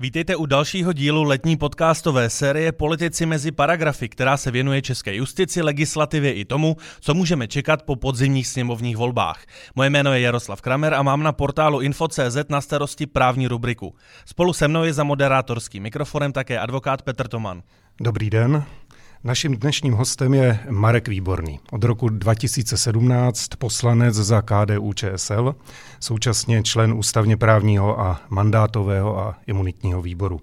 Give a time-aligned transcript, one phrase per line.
[0.00, 5.62] Vítejte u dalšího dílu letní podcastové série Politici mezi paragrafy, která se věnuje české justici,
[5.62, 9.44] legislativě i tomu, co můžeme čekat po podzimních sněmovních volbách.
[9.74, 13.94] Moje jméno je Jaroslav Kramer a mám na portálu Info.cz na starosti právní rubriku.
[14.24, 17.62] Spolu se mnou je za moderátorským mikrofonem také advokát Petr Toman.
[18.00, 18.64] Dobrý den.
[19.26, 21.60] Naším dnešním hostem je Marek Výborný.
[21.70, 25.54] Od roku 2017 poslanec za KDU ČSL,
[26.00, 30.40] současně člen ústavně právního a mandátového a imunitního výboru.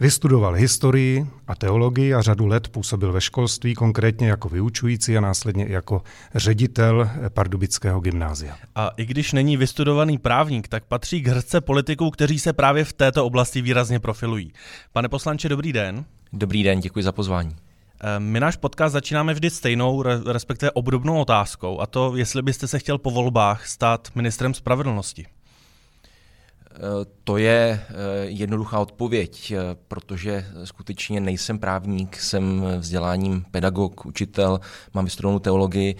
[0.00, 5.66] Vystudoval historii a teologii a řadu let působil ve školství, konkrétně jako vyučující a následně
[5.66, 6.02] i jako
[6.34, 8.56] ředitel Pardubického gymnázia.
[8.74, 12.92] A i když není vystudovaný právník, tak patří k hrdce politiků, kteří se právě v
[12.92, 14.52] této oblasti výrazně profilují.
[14.92, 16.04] Pane poslanče, dobrý den.
[16.32, 17.56] Dobrý den, děkuji za pozvání.
[18.00, 22.78] Eh, my náš podcast začínáme vždy stejnou, respektive obdobnou otázkou, a to, jestli byste se
[22.78, 25.26] chtěl po volbách stát ministrem spravedlnosti.
[25.26, 26.78] Eh,
[27.24, 29.52] to je eh, jednoduchá odpověď,
[29.88, 34.60] protože skutečně nejsem právník, jsem vzděláním pedagog, učitel,
[34.94, 35.96] mám vystudovanou teologii,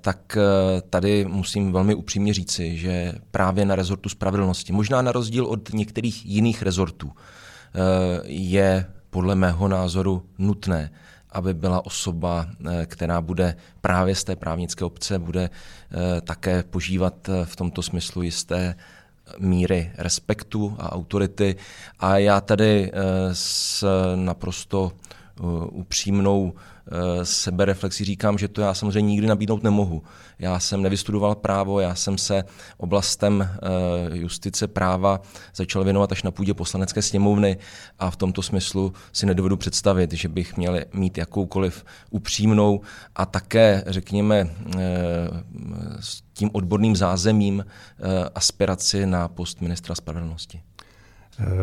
[0.00, 0.38] tak
[0.90, 6.26] tady musím velmi upřímně říci, že právě na rezortu spravedlnosti, možná na rozdíl od některých
[6.26, 7.12] jiných rezortů,
[8.24, 10.90] je podle mého názoru nutné,
[11.32, 17.28] aby byla osoba, eh, která bude právě z té právnické obce, bude eh, také požívat
[17.28, 18.74] eh, v tomto smyslu jisté
[19.38, 21.56] míry respektu a autority.
[21.98, 22.92] A já tady
[23.32, 23.84] s
[24.14, 24.92] naprosto
[25.70, 26.52] upřímnou
[26.90, 30.02] Eh, sebereflexi říkám, že to já samozřejmě nikdy nabídnout nemohu.
[30.38, 32.44] Já jsem nevystudoval právo, já jsem se
[32.76, 35.20] oblastem eh, justice práva
[35.54, 37.56] začal věnovat až na půdě poslanecké sněmovny
[37.98, 42.80] a v tomto smyslu si nedovedu představit, že bych měl mít jakoukoliv upřímnou
[43.16, 44.78] a také, řekněme, eh,
[46.00, 47.64] s tím odborným zázemím
[48.34, 50.60] aspiraci na post ministra spravedlnosti.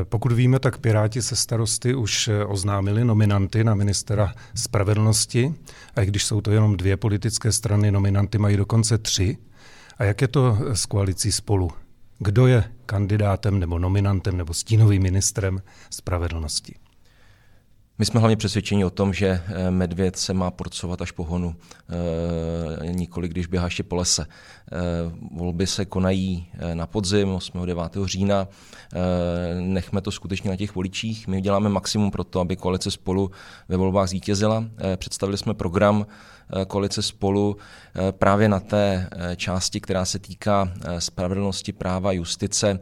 [0.04, 5.54] Pokud víme, tak Piráti se starosty už eh, oznámili nominanty na ministera spravedlnosti.
[5.96, 9.38] A i když jsou to jenom dvě politické strany, nominanty mají dokonce tři.
[9.98, 11.72] A jak je to eh, s koalicí spolu?
[12.20, 16.76] Kdo je kandidátem nebo nominantem nebo stínovým ministrem spravedlnosti?
[17.98, 21.56] My jsme hlavně přesvědčeni o tom, že eh, medvěd se má porcovat až po honu,
[22.82, 24.22] e, nikoli když běhá ještě po lese.
[24.22, 24.28] E,
[25.32, 27.66] volby se konají na podzim 8.
[27.66, 27.84] 9.
[28.06, 28.48] října.
[29.60, 31.28] Nechme to skutečně na těch voličích.
[31.28, 33.32] My děláme maximum pro to, aby koalice spolu
[33.70, 34.66] ve volbách zvítězila.
[34.96, 36.06] Představili jsme program
[36.68, 37.58] koalice spolu
[38.12, 42.80] právě na té části, která se týká spravedlnosti, práva, justice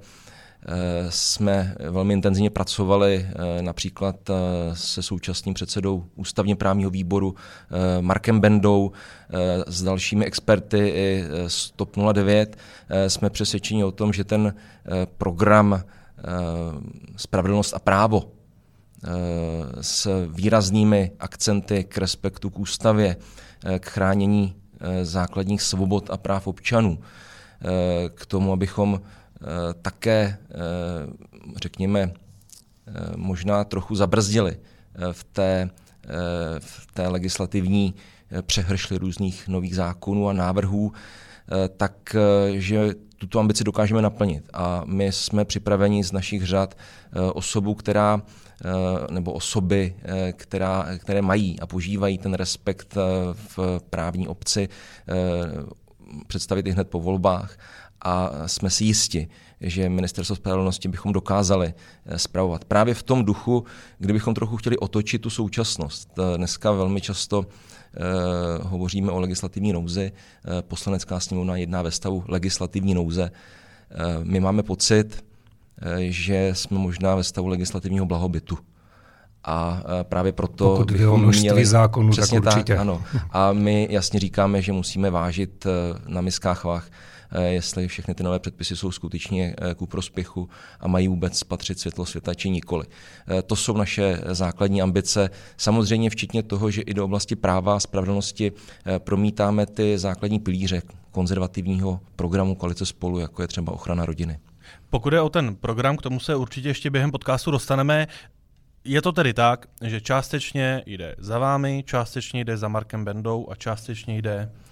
[1.10, 4.34] jsme velmi intenzivně pracovali eh, například eh,
[4.74, 8.92] se současným předsedou ústavně právního výboru eh, Markem Bendou,
[9.68, 12.58] s dalšími experty i z TOP 09.
[13.08, 14.54] Jsme přesvědčeni o tom, že ten
[15.18, 15.84] program
[17.18, 18.32] Spravedlnost a právo
[19.82, 23.16] s výraznými akcenty k respektu k ústavě,
[23.80, 24.56] k chránění
[25.04, 27.00] základních svobod a práv občanů,
[28.16, 29.23] k tomu, abychom Eh,
[29.82, 30.56] také, eh,
[31.62, 34.58] řekněme, eh, možná trochu zabrzdili
[35.12, 35.70] v té,
[36.60, 37.96] v té legislativní
[38.42, 40.94] přehršli různých nových zákonů a návrhů,
[41.78, 42.16] tak
[42.54, 44.50] že tuto ambici dokážeme naplnit.
[44.54, 46.78] A my jsme připraveni z našich řad
[47.34, 48.22] osobu, která
[49.10, 49.96] nebo osoby,
[50.34, 52.96] která, které mají a požívají ten respekt
[53.34, 54.70] v právní obci,
[56.28, 57.58] představit i hned po volbách
[58.02, 59.28] a jsme si jisti,
[59.62, 61.74] že ministerstvo spravedlnosti bychom dokázali
[62.16, 62.62] zpravovat.
[62.62, 63.66] Eh, Právě v tom duchu,
[64.00, 66.10] kdybychom trochu chtěli otočit tu současnost.
[66.20, 68.00] Eh, dneska velmi často eh,
[68.64, 70.12] hovoříme o legislativní nouzi.
[70.12, 73.32] Eh, poslanecká sněmovna jedná ve stavu legislativní nouze.
[73.92, 75.26] Eh, my máme pocit,
[75.82, 78.58] eh, že jsme možná ve stavu legislativního blahobytu.
[79.46, 82.74] A právě proto Pokud bychom měli zákonů, přesně tak určitě.
[82.74, 83.04] Tak, ano.
[83.32, 85.68] A my jasně říkáme, že musíme vážit
[86.08, 86.92] na miskách Eh,
[87.42, 90.50] jestli všechny ty nové předpisy jsou skutečně eh, ku prospěchu
[90.80, 92.86] a mají vůbec spatřit světlo světa či nikoli.
[93.28, 95.30] Eh, to jsou naše základní ambice.
[95.58, 98.52] Samozřejmě včetně toho, že i do oblasti práva a spravedlnosti
[98.98, 100.82] promítáme ty základní pilíře
[101.12, 104.40] konzervativního programu koalice spolu, jako je třeba ochrana rodiny.
[104.90, 108.08] Pokud je o ten program, k tomu se určitě ještě během podcastu dostaneme.
[108.86, 113.56] Je to tedy tak, že částečně jde za vámi, částečně jde za Markem Bendou a
[113.56, 114.63] částečně jde eh,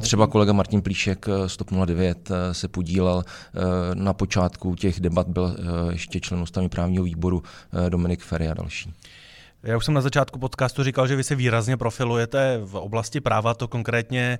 [0.00, 3.24] Třeba kolega Martin Plíšek z eh, TOP 09 eh, se podílel.
[3.94, 5.56] Na počátku těch debat byl
[5.90, 7.42] ještě člen ústavně právního výboru
[7.88, 8.92] Dominik Ferry a další.
[9.62, 13.54] Já už jsem na začátku podcastu říkal, že vy se výrazně profilujete v oblasti práva,
[13.54, 14.38] to konkrétně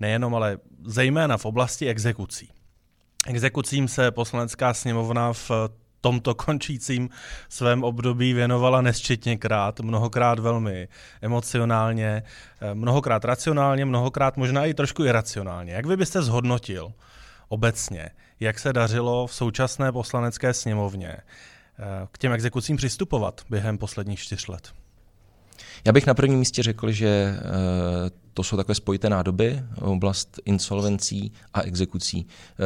[0.00, 2.50] nejenom, ale zejména v oblasti exekucí.
[3.26, 5.50] Exekucím se poslanecká sněmovna v
[6.06, 7.10] tomto končícím
[7.48, 10.88] svém období věnovala nesčetněkrát, mnohokrát velmi
[11.22, 12.22] emocionálně,
[12.60, 15.72] eh, mnohokrát racionálně, mnohokrát možná i trošku iracionálně.
[15.72, 16.92] Jak vy byste zhodnotil
[17.48, 18.10] obecně,
[18.40, 21.22] jak se dařilo v současné poslanecké sněmovně eh,
[22.12, 24.72] k těm exekucím přistupovat během posledních čtyř let?
[25.84, 31.32] Já bych na prvním místě řekl, že eh, to jsou takové spojité nádoby, oblast insolvencí
[31.54, 32.26] a exekucí.
[32.26, 32.62] Eh,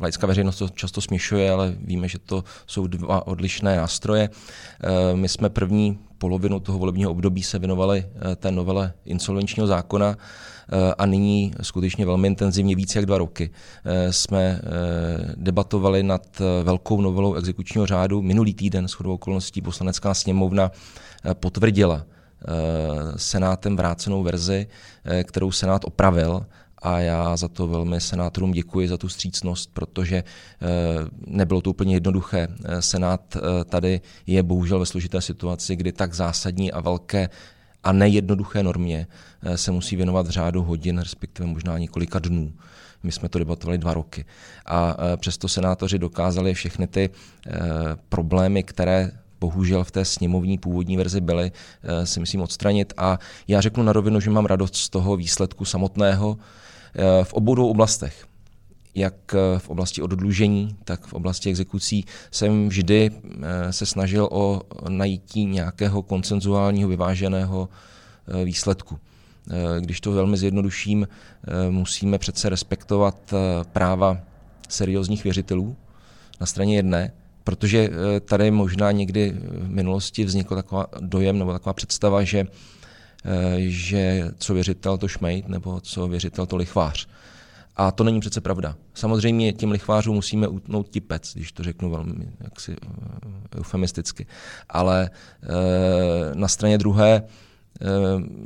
[0.00, 4.30] laická veřejnost to často směšuje, ale víme, že to jsou dva odlišné nástroje.
[4.30, 8.06] Eh, my jsme první polovinu toho volebního období se věnovali
[8.36, 10.16] té novele insolvenčního zákona
[10.98, 13.50] a nyní skutečně velmi intenzivně, více jak dva roky,
[14.10, 14.60] jsme
[15.36, 18.22] debatovali nad velkou novelou exekučního řádu.
[18.22, 20.70] Minulý týden s okolností poslanecká sněmovna
[21.34, 22.13] potvrdila Eh,
[23.16, 24.66] senátem vrácenou verzi,
[25.04, 26.46] eh, kterou senát opravil
[26.78, 30.24] a já za to velmi senátorům děkuji za tu střícnost, protože eh,
[31.26, 32.48] nebylo to úplně jednoduché.
[32.80, 37.28] Senát tady je bohužel ve složité situaci, kdy tak zásadní a velké
[37.84, 39.06] a nejednoduché normě
[39.54, 42.52] se musí věnovat v řádu hodin, respektive možná několika dnů.
[43.02, 44.24] My jsme to debatovali dva roky.
[44.66, 47.10] A přesto senátoři dokázali všechny ty
[48.08, 51.52] problémy, které bohužel v té sněmovní původní verzi byly,
[51.82, 52.92] eh, si myslím odstranit.
[52.96, 56.36] A já řeknu na rovinu, že mám radost z toho výsledku samotného
[56.94, 58.26] eh, v obou dvou oblastech
[58.94, 63.10] jak eh, v oblasti odlužení, tak v oblasti exekucí jsem vždy
[63.70, 67.68] se snažil o najítí nějakého koncenzuálního vyváženého
[68.44, 68.98] výsledku.
[69.80, 71.08] Když to velmi zjednoduším,
[71.70, 73.34] musíme přece respektovat
[73.72, 74.18] práva
[74.68, 75.76] seriózních věřitelů
[76.40, 77.12] na straně jedné
[77.44, 82.46] protože eh, tady možná někdy v minulosti vznikl taková dojem nebo taková představa, že,
[83.24, 87.08] eh, že co věřitel to šmejt nebo co věřitel to lichvář.
[87.76, 88.76] A to není přece pravda.
[88.94, 94.26] Samozřejmě těm lichvářům musíme utnout tipec, když to řeknu velmi jaksi eh, eufemisticky.
[94.68, 95.10] Ale
[96.34, 97.22] na straně druhé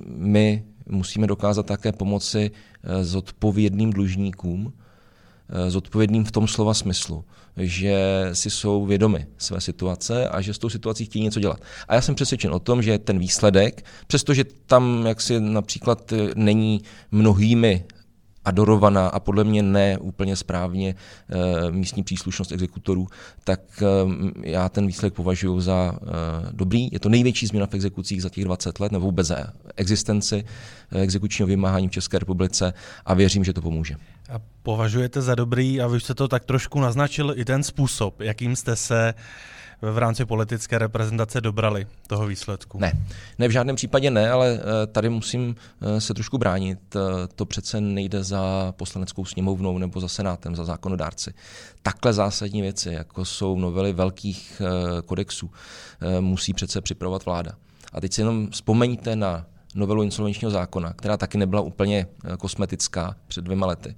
[0.06, 2.50] my musíme dokázat také pomoci
[3.02, 4.72] zodpovědným dlužníkům,
[5.68, 7.24] zodpovědným v tom slova smyslu
[7.58, 7.98] že
[8.32, 11.60] si jsou vědomi své situace a že s tou situací chtějí něco dělat.
[11.88, 17.84] A já jsem přesvědčen o tom, že ten výsledek, přestože tam jaksi například není mnohými
[18.44, 23.06] adorovaná a podle mě ne úplně správně e, místní příslušnost exekutorů,
[23.44, 23.60] tak
[24.42, 25.98] já ten výsledek považuji za
[26.52, 26.88] dobrý.
[26.92, 29.46] Je to největší změna v exekucích za těch 20 let, nebo vůbec za
[29.76, 30.44] existenci
[30.90, 32.72] exekučního vymáhání v České republice
[33.04, 33.94] a věřím, že to pomůže.
[34.28, 38.56] A považujete za dobrý, a vy jste to tak trošku naznačil, i ten způsob, jakým
[38.56, 39.14] jste se
[39.82, 42.78] v rámci politické reprezentace dobrali toho výsledku?
[42.78, 42.92] Ne,
[43.38, 46.96] ne v žádném případě ne, ale eh, tady musím eh, se trošku bránit.
[46.96, 46.98] Eh,
[47.34, 51.34] to přece nejde za poslaneckou sněmovnou nebo za senátem, za zákonodárci.
[51.82, 54.62] Takhle zásadní věci, jako jsou novely velkých
[55.06, 55.50] kodexů,
[56.20, 57.52] musí přece připravovat vláda.
[57.92, 63.16] A teď si jenom vzpomeňte na novelu insolvenčního zákona, která taky nebyla úplně eh, kosmetická
[63.28, 63.96] před dvěma lety.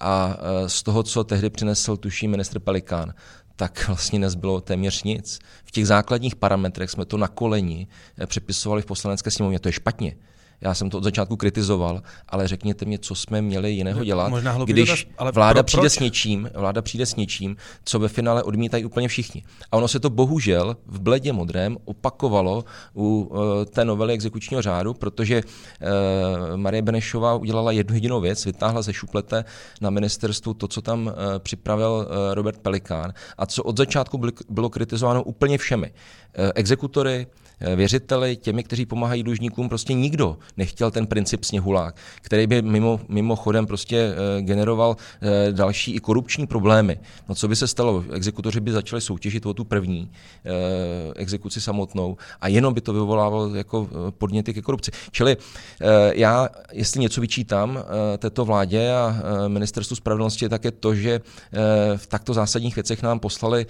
[0.00, 3.14] A eh, z toho, co tehdy přinesl tuší ministr Pelikán,
[3.56, 5.38] tak vlastně nezbylo téměř nic.
[5.64, 7.86] V těch základních parametrech jsme to na koleni
[8.18, 9.58] eh, přepisovali v poslanecké sněmovně.
[9.58, 10.16] To je špatně.
[10.60, 14.32] Já jsem to od začátku kritizoval, ale řekněte mi, co jsme měli jiného dělat,
[14.64, 15.92] když dotaz, ale vláda pro, přijde proč?
[15.92, 19.42] s něčím, vláda přijde s něčím, co ve finále odmítají úplně všichni.
[19.72, 22.64] A ono se to bohužel v bledě modrém opakovalo
[22.94, 28.82] u uh, té novely exekučního řádu, protože uh, Marie Benešová udělala jednu jedinou věc, vytáhla
[28.82, 29.44] ze šuplete
[29.80, 34.70] na ministerstvu to, co tam uh, připravil uh, Robert Pelikán a co od začátku bylo,
[34.70, 35.90] kritizováno úplně všemi.
[35.90, 37.26] Uh, exekutory,
[37.76, 43.66] věřiteli, těmi, kteří pomáhají dlužníkům, prostě nikdo nechtěl ten princip sněhulák, který by mimo, mimochodem
[43.66, 46.98] prostě eh, generoval eh, další i korupční problémy.
[47.28, 48.04] No co by se stalo?
[48.12, 50.10] Exekutoři by začali soutěžit o tu první
[51.16, 54.90] exekuci samotnou a jenom by to vyvolávalo jako podněty ke korupci.
[55.10, 55.36] Čili
[56.12, 57.84] já, jestli něco vyčítám
[58.18, 59.16] této vládě a
[59.48, 61.20] ministerstvu spravedlnosti, tak je to, že
[61.96, 63.66] v takto zásadních věcech nám poslali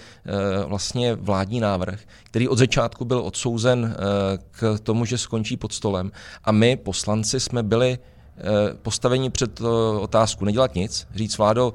[0.67, 6.13] vlastně vládní návrh, který od začátku byl odsouzen Eh, k tomu, že skončí pod stolem.
[6.45, 8.41] A my, poslanci, jsme byli eh,
[8.83, 9.65] postavení před eh,
[9.99, 11.75] otázku nedělat nic, říct vládo,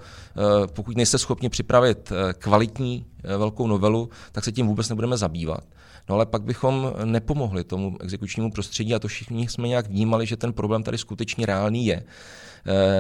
[0.74, 3.06] pokud nejste schopni připravit kvalitní
[3.38, 5.64] velkou novelu, tak se tím vůbec nebudeme zabývat.
[6.10, 10.38] No ale pak bychom nepomohli tomu exekučnímu prostředí a to všichni jsme nějak vnímali, že
[10.38, 12.04] ten problém tady skutečně reálný je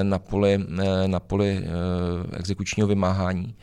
[0.04, 0.66] na poli,
[1.08, 1.64] na poli
[2.34, 3.56] exekučního vymáhání.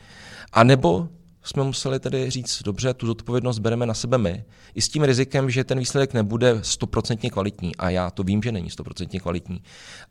[0.53, 1.09] A nebo
[1.49, 5.51] jsme museli tedy říct, dobře, tu zodpovědnost bereme na sebe my, i s tím rizikem,
[5.51, 7.77] že ten výsledek nebude stoprocentně kvalitní.
[7.77, 9.63] A já to vím, že není stoprocentně kvalitní.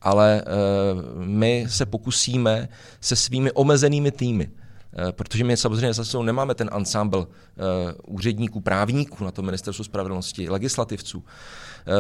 [0.01, 2.69] Ale uh, my se pokusíme
[3.01, 4.49] se svými omezenými týmy
[5.11, 7.27] Protože my samozřejmě zase nemáme ten ansámbl
[8.07, 11.23] úředníků, právníků na to ministerstvu spravedlnosti, legislativců,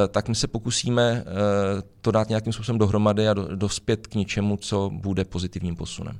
[0.09, 1.23] tak my se pokusíme
[2.01, 6.19] to dát nějakým způsobem dohromady a dospět k něčemu, co bude pozitivním posunem.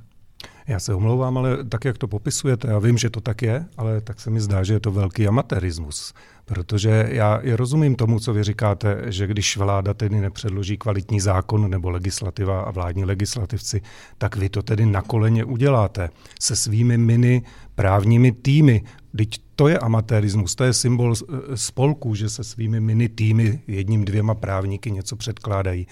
[0.68, 4.00] Já se omlouvám, ale tak, jak to popisujete, já vím, že to tak je, ale
[4.00, 6.14] tak se mi zdá, že je to velký amatérismus.
[6.44, 11.90] Protože já rozumím tomu, co vy říkáte, že když vláda tedy nepředloží kvalitní zákon nebo
[11.90, 13.82] legislativa a vládní legislativci,
[14.18, 17.42] tak vy to tedy na koleně uděláte se svými mini
[17.74, 18.82] právními týmy.
[19.16, 24.04] Teď to je amatérismus, to je symbol eh, spolku, že se svými mini týmy, jedním,
[24.04, 25.86] dvěma právníky něco předkládají.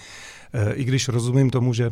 [0.53, 1.91] Eh, I když rozumím tomu, že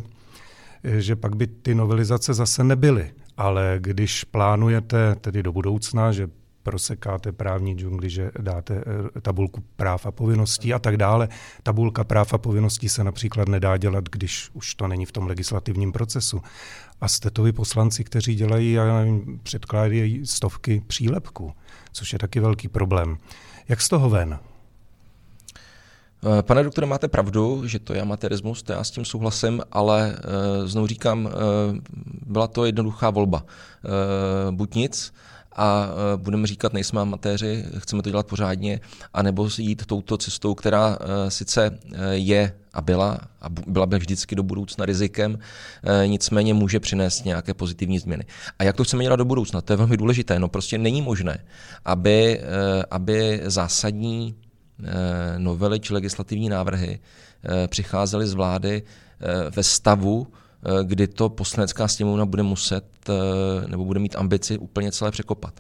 [0.83, 3.11] že pak by ty novelizace zase nebyly.
[3.37, 6.27] Ale když plánujete tedy do budoucna, že
[6.63, 8.83] prosekáte právní džungli, že dáte
[9.17, 11.29] eh, tabulku práv a povinností a tak dále.
[11.63, 15.91] Tabulka práv a povinností se například nedá dělat, když už to není v tom legislativním
[15.91, 16.41] procesu.
[17.01, 21.53] A jste to vy poslanci, kteří dělají, já nevím, předkládají stovky přílepků,
[21.91, 23.17] což je taky velký problém.
[23.67, 24.39] Jak z toho ven?
[26.25, 30.15] Eh, pane doktore, máte pravdu, že to je amatérismus, to já s tím souhlasím, ale
[30.15, 31.32] uh, znovu říkám, uh,
[32.25, 33.46] byla to jednoduchá volba.
[34.51, 35.13] Buď nic,
[35.56, 38.80] a budeme říkat, nejsme amatéři, chceme to dělat pořádně,
[39.13, 41.80] anebo jít touto cestou, která sice
[42.12, 45.39] je a byla a byla by vždycky do budoucna rizikem,
[46.06, 48.25] nicméně může přinést nějaké pozitivní změny.
[48.60, 49.62] A jak to chceme dělat do budoucna?
[49.62, 50.39] To je velmi důležité.
[50.39, 51.44] No prostě není možné,
[51.86, 52.42] aby,
[52.92, 54.42] aby zásadní Eh,
[55.38, 57.00] novely či legislativní návrhy
[57.44, 60.27] eh, přicházely z vlády eh, ve stavu,
[60.84, 62.86] kdy to poslanecká sněmovna bude muset
[63.68, 65.53] nebo bude mít ambici úplně celé překopat.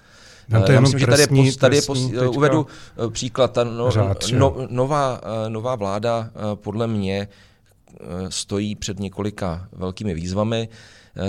[0.65, 1.99] To Já myslím, trestní, že tady je, tady je pos,
[2.35, 2.67] uvedu
[3.09, 3.51] příklad.
[3.51, 7.27] Ta no, řád, no, nová, nová vláda podle mě
[8.29, 10.69] stojí před několika velkými výzvami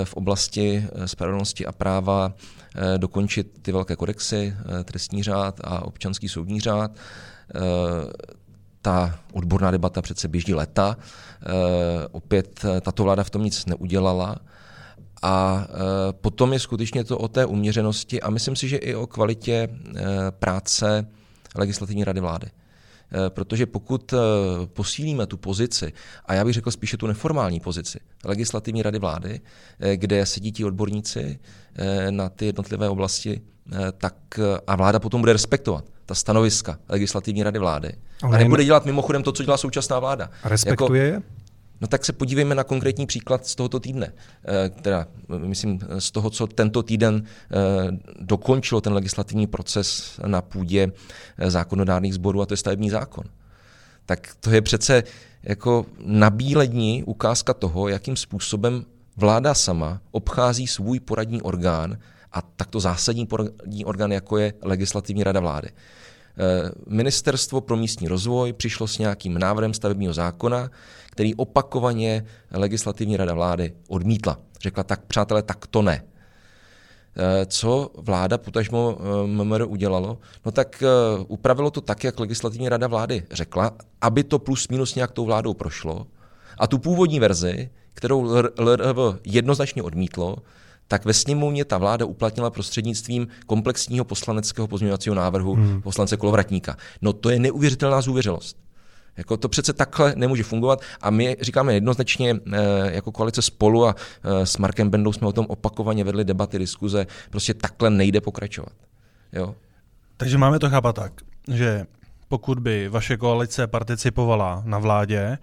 [0.05, 2.33] v oblasti spravedlnosti a práva
[2.97, 6.91] dokončit ty velké kodexy, trestní řád a občanský soudní řád.
[7.55, 8.13] Eh,
[8.83, 10.97] ta odborná debata přece běží leta.
[10.97, 11.47] Eh,
[12.11, 14.37] opět eh, tato vláda v tom nic neudělala.
[15.23, 15.67] A
[16.11, 19.69] potom je skutečně to o té uměřenosti a myslím si, že i o kvalitě
[20.31, 21.07] práce
[21.55, 22.47] legislativní rady vlády.
[23.29, 24.15] Protože pokud
[24.67, 25.93] posílíme tu pozici,
[26.27, 29.41] a já bych řekl spíše tu neformální pozici legislativní rady vlády,
[29.95, 31.39] kde sedí ti odborníci
[32.11, 33.41] na ty jednotlivé oblasti,
[33.99, 37.93] tak a vláda potom bude respektovat ta stanoviska legislativní rady vlády.
[38.23, 40.31] Ale a nebude dělat mimochodem to, co dělá současná vláda.
[40.45, 41.23] Respektuje jako,
[41.81, 44.13] No tak se podívejme na konkrétní příklad z tohoto týdne.
[44.49, 45.07] Eh, teda,
[45.39, 47.55] myslím, z toho, co tento týden eh,
[48.21, 50.93] dokončilo ten legislativní proces na půdě
[51.39, 53.25] eh, zákonodárných sborů, a to je stavební zákon.
[54.07, 55.03] Tak to je přece
[55.43, 58.85] jako nabílení ukázka toho, jakým způsobem
[59.17, 61.99] vláda sama obchází svůj poradní orgán
[62.35, 65.69] a takto zásadní poradní orgán, jako je Legislativní rada vlády.
[65.69, 70.71] Eh, Ministerstvo pro místní rozvoj přišlo s nějakým návrhem stavebního zákona,
[71.11, 74.39] který opakovaně Legislativní rada vlády odmítla.
[74.63, 76.05] Řekla tak, přátelé, tak to ne.
[77.17, 80.19] Eh, co vláda potažmo eh, MMR udělalo?
[80.47, 80.83] No tak
[81.29, 85.55] upravilo to tak, jak Legislativní rada vlády řekla, aby to plus minus nějak tou vládou
[85.55, 86.07] prošlo.
[86.59, 88.23] A tu původní verzi, kterou
[88.59, 90.37] LRV jednoznačně odmítlo,
[90.89, 95.83] tak ve sněmovně ta vláda uplatnila prostřednictvím komplexního poslaneckého pozměňovacího návrhu hmm.
[95.83, 96.77] poslance Kolovratníka.
[97.03, 98.57] No to je neuvěřitelná zůvěřilost.
[99.17, 102.59] Jako to přece takhle nemůže fungovat a my říkáme jednoznačně eh,
[102.95, 107.07] jako koalice spolu a eh, s Markem Bendou jsme o tom opakovaně vedli debaty, diskuze,
[107.31, 108.73] prostě takhle nejde pokračovat.
[109.33, 109.55] Jo?
[110.17, 111.13] Takže máme to chápat tak,
[111.53, 111.87] že
[112.29, 115.39] pokud by vaše koalice participovala na vládě, eh,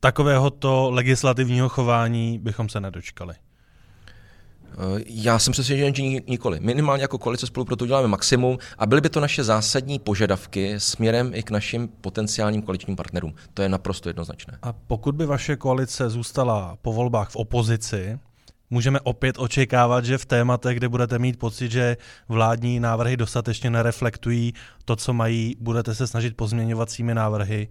[0.00, 3.34] takovéhoto legislativního chování bychom se nedočkali.
[4.72, 6.60] Eh, já jsem přesvědčen, že nikoli.
[6.60, 11.30] Minimálně jako koalice spolu proto děláme maximum a byly by to naše zásadní požadavky směrem
[11.34, 13.34] i k našim potenciálním koaličním partnerům.
[13.54, 14.58] To je naprosto jednoznačné.
[14.62, 18.18] A pokud by vaše koalice zůstala po volbách v opozici,
[18.70, 21.96] můžeme opět očekávat, že v tématech, kde budete mít pocit, že
[22.28, 27.68] vládní návrhy dostatečně nereflektují to, co mají, budete se snažit pozměňovacími návrhy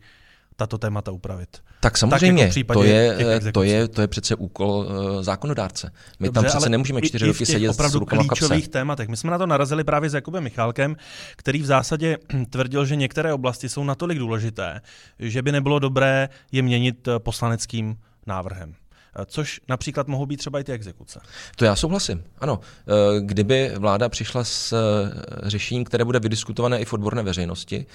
[0.62, 1.58] tato témata upravit.
[1.80, 3.18] Tak samozřejmě, tak jako to, je,
[3.53, 5.91] to, je, to je přece úkol uh, zákonodárce.
[6.20, 9.10] My Dobře, tam přece nemůžeme čtyři roky sedět opravdu s klíčových tématech.
[9.10, 10.96] My jsme na to narazili právě s Jakubem Michálkem,
[11.36, 12.18] který v zásadě
[12.50, 14.82] tvrdil, že některé oblasti jsou natolik důležité,
[15.20, 18.74] že by nebylo dobré je měnit eh, poslaneckým návrhem.
[19.15, 21.20] Eh, což například mohou být třeba i ty exekuce.
[21.56, 22.60] To já souhlasím, ano.
[22.62, 27.86] Eh, kdyby vláda přišla s eh, řešením, které bude vydiskutované i v odborné veřejnosti,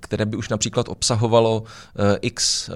[0.00, 1.62] které by už například obsahovalo
[2.20, 2.70] x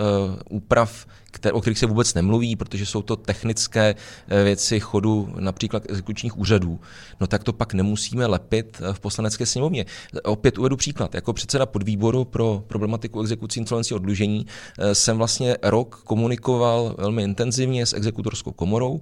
[0.50, 1.06] úprav,
[1.52, 3.94] o kterých se vůbec nemluví, protože jsou to technické
[4.28, 6.80] eh, věci chodu například exekučních úřadů,
[7.20, 9.84] no tak to pak nemusíme lepit v poslanecké sněmovně.
[10.24, 11.14] Opět uvedu příklad.
[11.14, 14.46] Jako předseda podvýboru pro problematiku exekucí insolvencí odlužení
[14.92, 19.00] jsem vlastně rok komunikoval velmi intenzivně s exekutorskou komorou,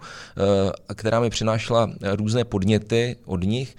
[0.94, 3.76] která mi přinášela různé podněty od nich,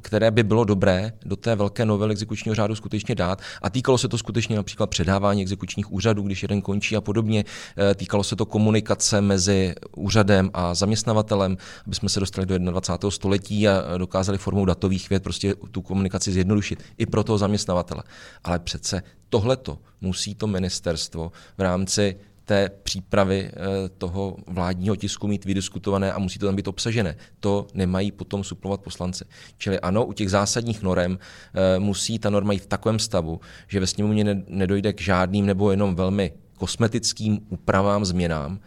[0.00, 3.40] které by bylo dobré do té velké novely exekučního řádu skutečně dát.
[3.62, 7.44] A týkalo se to skutečně například předávání exekučních úřadů, když jeden končí a podobně.
[7.76, 11.56] Eh, týkalo se to komunikace mezi úřadem a zaměstnavatelem,
[11.86, 13.10] aby jsme se dostali do 21.
[13.10, 18.02] století a dokázali formou datových věd prostě tu komunikaci zjednodušit i pro toho zaměstnavatele.
[18.44, 25.44] Ale přece tohleto musí to ministerstvo v rámci té přípravy eh, toho vládního tisku mít
[25.44, 27.16] vydiskutované a musí to tam být obsažené.
[27.40, 29.24] To nemají potom suplovat poslanci.
[29.58, 31.18] Čili ano, u těch zásadních norem
[31.54, 35.70] eh, musí ta norma jít v takovém stavu, že ve sněmovně nedojde k žádným nebo
[35.70, 36.32] jenom velmi
[36.64, 38.58] kosmetickým úpravám, změnám,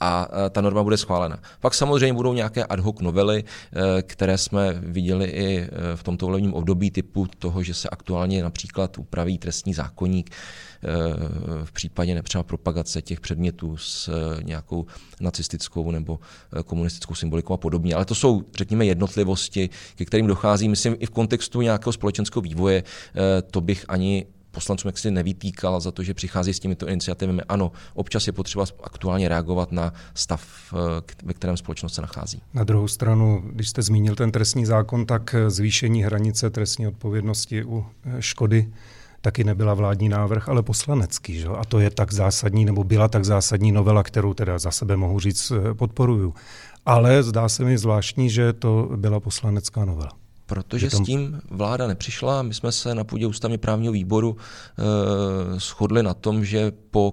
[0.00, 1.38] a eh, ta norma bude schválena.
[1.60, 3.44] Pak samozřejmě budou nějaké ad hoc novely,
[4.02, 9.38] které jsme viděli i v tomto volebním období typu toho, že se aktuálně například upraví
[9.38, 10.30] trestní zákonník,
[11.64, 14.10] v případě třeba propagace těch předmětů s
[14.42, 14.86] nějakou
[15.20, 16.18] nacistickou nebo
[16.64, 17.94] komunistickou symbolikou a podobně.
[17.94, 22.82] Ale to jsou, řekněme, jednotlivosti, ke kterým dochází, myslím, i v kontextu nějakého společenského vývoje.
[23.50, 27.42] To bych ani poslancům jak si nevytýkal za to, že přichází s těmito iniciativami.
[27.48, 30.74] Ano, občas je potřeba aktuálně reagovat na stav,
[31.24, 32.42] ve kterém společnost se nachází.
[32.54, 37.86] Na druhou stranu, když jste zmínil ten trestní zákon, tak zvýšení hranice trestní odpovědnosti u
[38.20, 38.72] škody
[39.24, 41.38] taky nebyla vládní návrh, ale poslanecký.
[41.38, 41.48] Že?
[41.48, 45.20] A to je tak zásadní, nebo byla tak zásadní novela, kterou teda za sebe mohu
[45.20, 46.34] říct eh, podporuju.
[46.86, 50.23] Ale zdá se mi zvláštní, že to byla poslanecká novela.
[50.46, 51.04] Protože tom...
[51.04, 52.42] s tím vláda nepřišla.
[52.42, 57.12] My jsme se na půdě ústavně právního výboru e, shodli na tom, že po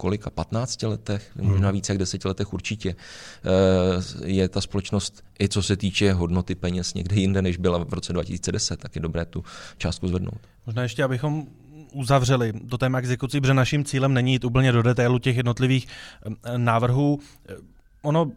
[0.00, 1.50] kolika, 15 letech, hmm.
[1.50, 6.54] možná více jak 10 letech určitě, eh, je ta společnost, i co se týče hodnoty
[6.54, 9.44] peněz, někde jinde, než byla v roce 2010, tak je dobré tu
[9.76, 10.40] částku zvednout.
[10.66, 11.46] Možná ještě, abychom
[11.92, 16.58] uzavřeli do téma exekucí, protože naším cílem není jít úplně do detailu těch jednotlivých eh,
[16.58, 17.20] návrhů.
[17.48, 17.54] Eh,
[18.02, 18.32] ono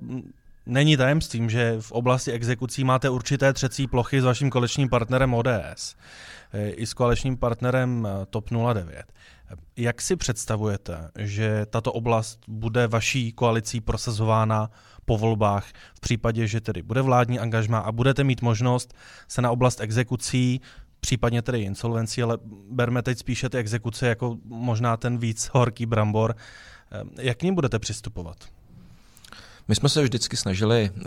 [0.65, 5.95] není tajemstvím, že v oblasti exekucí máte určité třecí plochy s vaším kolečním partnerem ODS
[6.53, 9.13] i s koaličním partnerem TOP 09.
[9.77, 14.69] Jak si představujete, že tato oblast bude vaší koalicí prosazována
[15.05, 18.93] po volbách v případě, že tedy bude vládní angažma a budete mít možnost
[19.27, 20.61] se na oblast exekucí
[20.99, 22.37] případně tedy insolvencí, ale
[22.71, 26.35] berme teď spíše ty exekuce jako možná ten víc horký brambor.
[27.19, 28.37] Jak k ním budete přistupovat?
[29.67, 31.03] My jsme se vždycky snažili eh,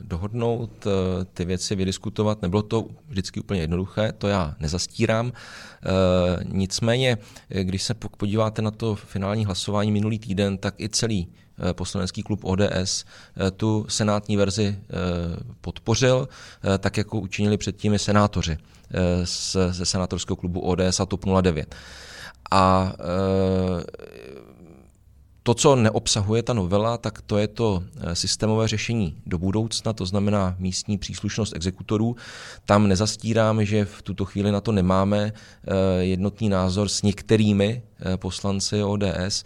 [0.00, 2.42] dohodnout, eh, ty věci vydiskutovat.
[2.42, 5.32] Nebylo to vždycky úplně jednoduché, to já nezastírám.
[5.32, 11.28] Eh, nicméně, když se podíváte na to finální hlasování minulý týden, tak i celý
[11.72, 13.04] poslanecký klub ODS
[13.56, 14.78] tu senátní verzi
[15.60, 16.28] podpořil,
[16.78, 18.58] tak jako učinili předtím i senátoři
[19.70, 21.74] ze senátorského klubu ODS a TOP 09.
[22.50, 22.92] A
[25.42, 30.06] to, co neobsahuje ta novela, tak to je to eh, systémové řešení do budoucna, to
[30.06, 32.16] znamená místní příslušnost exekutorů.
[32.66, 38.16] Tam nezastírám, že v tuto chvíli na to nemáme eh, jednotný názor s některými eh,
[38.16, 39.44] poslanci ODS.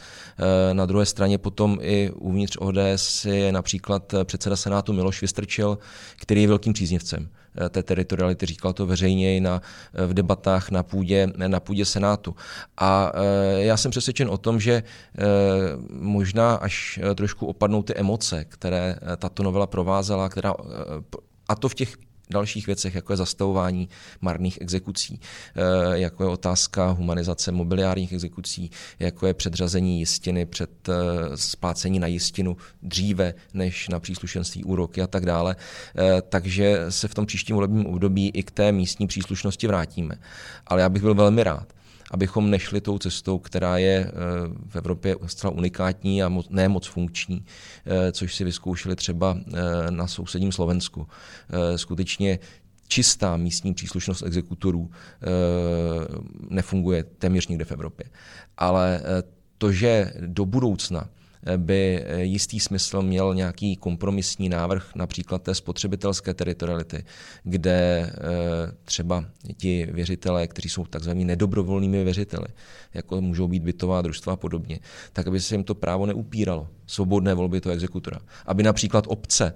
[0.72, 5.78] Na druhé straně potom i uvnitř ODS je například předseda Senátu Miloš Vystrčil,
[6.16, 7.28] který je velkým příznivcem
[7.70, 9.62] té teritoriality, říkal to veřejně i na,
[9.94, 12.36] eh, v debatách na půdě, na půdě Senátu.
[12.76, 14.82] A eh, já jsem přesvědčen o tom, že
[15.90, 20.54] možná až trošku opadnou ty emoce, které tato novela provázela, která
[21.48, 21.96] a to v těch
[22.30, 23.88] dalších věcech, jako je zastavování
[24.20, 25.20] marných exekucí,
[25.56, 30.92] eh, jako je otázka humanizace mobiliárních exekucí, jako je předřazení jistiny před eh,
[31.34, 35.56] splácení na jistinu dříve než na příslušenství úroky a tak dále.
[35.98, 40.14] Eh, takže se v tom příštím volebním období i k té místní příslušnosti vrátíme.
[40.66, 41.75] Ale já bych byl velmi rád,
[42.10, 44.12] abychom nešli tou cestou, která je eh,
[44.68, 47.44] v Evropě zcela unikátní a ne moc funkční,
[47.86, 51.06] eh, což si vyzkoušeli třeba eh, na sousedním Slovensku.
[51.76, 52.38] Skutečně
[52.88, 54.90] čistá místní příslušnost exekutorů
[56.50, 58.06] nefunguje téměř nikde v Evropě.
[58.56, 59.00] Ale
[59.58, 61.08] to, že do budoucna
[61.56, 67.04] by jistý smysl měl nějaký kompromisní návrh například té spotřebitelské teritoriality,
[67.44, 68.12] kde eh,
[68.84, 69.24] třeba
[69.56, 72.46] ti věřitelé, kteří jsou takzvanými nedobrovolnými věřiteli,
[72.94, 74.78] jako můžou být bytová družstva a podobně,
[75.12, 78.18] tak aby se jim to právo neupíralo, svobodné volby toho exekutora.
[78.46, 79.54] Aby například obce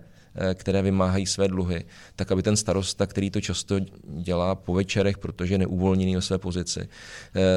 [0.54, 1.84] které vymáhají své dluhy,
[2.16, 6.38] tak aby ten starosta, který to často dělá po večerech, protože je neuvolněný o své
[6.38, 6.88] pozici,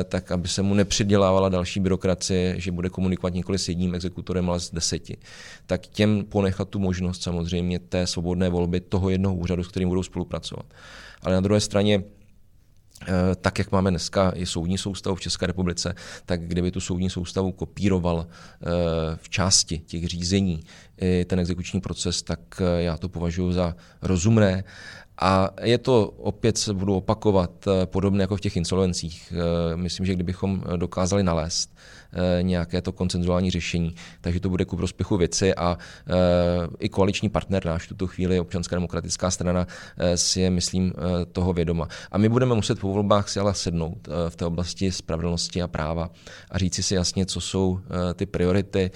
[0.10, 4.60] tak aby se mu nepřidělávala další byrokracie, že bude komunikovat nikoli s jedním exekutorem, ale
[4.60, 5.18] s deseti.
[5.66, 10.04] Tak těm ponechat tu možnost samozřejmě té svobodné volby toho jednoho úřadu, s kterým budou
[10.04, 10.66] spolupracovat.
[11.22, 12.23] Ale na druhé straně Eh,
[13.42, 17.52] tak, jak máme dneska i soudní soustavu v České republice, tak kdyby tu soudní soustavu
[17.52, 18.66] kopíroval eh,
[19.16, 20.64] v části těch řízení
[21.26, 24.64] ten exekuční proces, tak eh, já to považuji za rozumné.
[25.22, 29.34] A je to, opět se budu opakovat, podobné jako v těch insolvencích.
[29.76, 32.03] Myslím, že kdybychom dokázali nalézt Eh,
[32.42, 33.96] nějaké to koncenzuální řešení.
[34.22, 36.14] Takže to bude ku prospěchu věci a eh,
[36.80, 40.94] i koaliční partner náš v tuto chvíli, občanská demokratická strana, eh, si je, myslím,
[41.32, 41.88] toho vědoma.
[42.12, 46.10] A my budeme muset po volbách si ale sednout v té oblasti spravedlnosti a práva
[46.52, 47.80] a říci si jasně, co jsou
[48.16, 48.92] ty priority,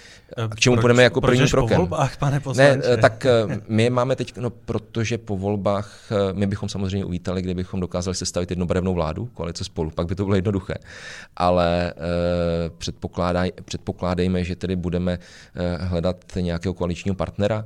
[0.49, 1.75] k čemu proč, budeme jako první krokem.
[1.75, 2.89] po volbách, pane poslanče?
[2.89, 3.25] Ne, tak
[3.67, 8.93] my máme teď, no, protože po volbách, my bychom samozřejmě uvítali, kdybychom dokázali sestavit jednobarevnou
[8.93, 10.73] vládu, koalice spolu, pak by to bylo jednoduché.
[11.37, 11.93] Ale
[12.77, 13.06] předpokládám,
[13.65, 15.19] předpokládejme, že tedy budeme
[15.55, 17.65] eh, hledat nějakého koaličního partnera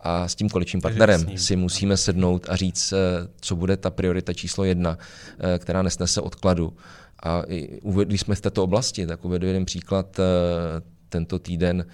[0.00, 2.96] a s tím koaličním partnerem si musíme sednout a říct, eh,
[3.40, 4.98] co bude ta priorita číslo jedna,
[5.38, 6.76] eh, která nesnese odkladu.
[7.22, 7.42] A
[8.04, 10.20] když jsme v této oblasti, tak uvedu jeden příklad.
[11.08, 11.86] Tento týden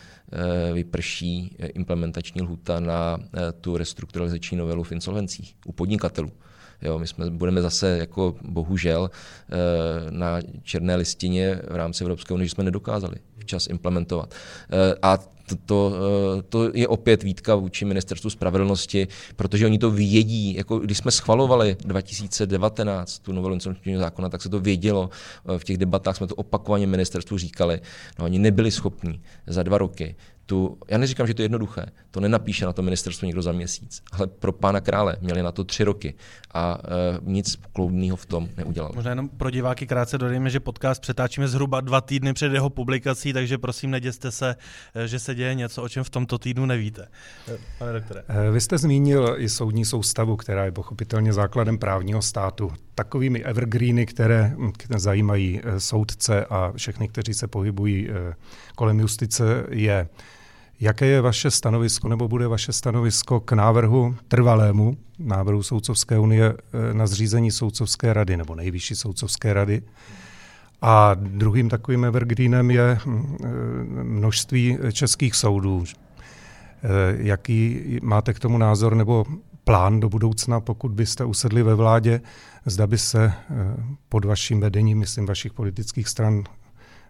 [0.72, 3.18] vyprší implementační lhuta na
[3.60, 6.32] tu restrukturalizační novelu v insolvencích u podnikatelů.
[6.82, 9.56] Jo, my jsme, budeme zase jako bohužel eh,
[10.10, 14.34] na černé listině v rámci Evropské unie, že jsme nedokázali včas implementovat.
[14.70, 15.92] Eh, a to, to,
[16.38, 20.54] eh, to je opět výtka vůči ministerstvu spravedlnosti, protože oni to vědí.
[20.54, 25.10] Jako když jsme schvalovali 2019 tu novelu insolvenčního zákona, tak se to vědělo.
[25.58, 27.80] V těch debatách jsme to opakovaně ministerstvu říkali.
[28.18, 30.14] No, oni nebyli schopni za dva roky
[30.46, 34.02] tu, já neříkám, že to je jednoduché, to nenapíše na to ministerstvo někdo za měsíc,
[34.12, 36.14] ale pro pána krále měli na to tři roky
[36.54, 38.92] a uh, nic kloudného v tom neudělal.
[38.94, 43.32] Možná jenom pro diváky krátce dodejme, že podcast přetáčíme zhruba dva týdny před jeho publikací,
[43.32, 44.56] takže prosím neděste se,
[44.94, 47.08] e, že se děje něco, o čem v tomto týdnu nevíte.
[47.48, 48.24] E, pane doktore.
[48.52, 52.72] Vy jste zmínil i soudní soustavu, která je pochopitelně základem právního státu.
[52.94, 58.08] Takovými evergreeny, které, které zajímají soudce a všechny, kteří se pohybují
[58.74, 60.08] kolem justice, je
[60.82, 66.94] Jaké je vaše stanovisko, nebo bude vaše stanovisko k návrhu trvalému, návrhu Soudcovské unie eh,
[66.94, 69.82] na zřízení Soudcovské rady, nebo nejvyšší Soudcovské rady?
[70.82, 73.48] A druhým takovým evergreenem je hm, eh,
[74.02, 75.84] množství českých soudů.
[75.84, 79.24] Eh, jaký máte k tomu názor nebo
[79.64, 82.20] plán do budoucna, pokud byste usedli ve vládě,
[82.66, 83.32] zda by se
[84.08, 86.44] pod vaším vedením, myslím vašich politických stran,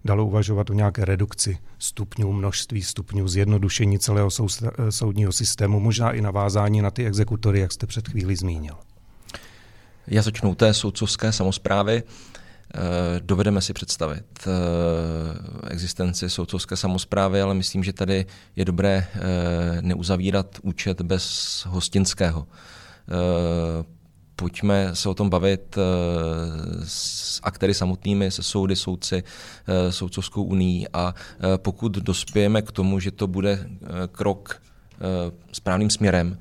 [0.04, 4.28] dalo uvažovat o nějaké redukci stupňů, množství stupňů, zjednodušení celého
[4.90, 8.74] soudního systému, možná i navázání na ty exekutory, jak jste před chvílí zmínil.
[10.06, 12.02] Já začnu té soudcovské samozprávy.
[12.74, 19.18] Eh, dovedeme si představit eh, existenci soudcovské samozprávy, ale myslím, že tady je dobré eh,
[19.82, 22.46] neuzavírat účet bez hostinského
[24.42, 25.81] pojďme se o tom bavit eh,
[26.85, 33.00] s aktéry samotnými, se soudy, soudci, eh, soudcovskou unii a eh, pokud dospějeme k tomu,
[33.00, 33.66] že to bude
[34.12, 34.62] krok
[35.52, 36.38] správným směrem,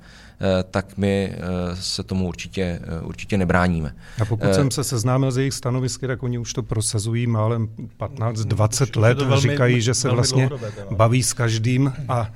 [0.70, 1.34] tak my
[1.74, 3.94] se tomu určitě, určitě nebráníme.
[4.22, 9.00] A pokud jsem se seznámil s jejich stanovisky, tak oni už to prosazují málem 15-20
[9.00, 9.18] let.
[9.18, 10.50] Velmi, Říkají, že se vlastně
[10.90, 12.30] baví s každým a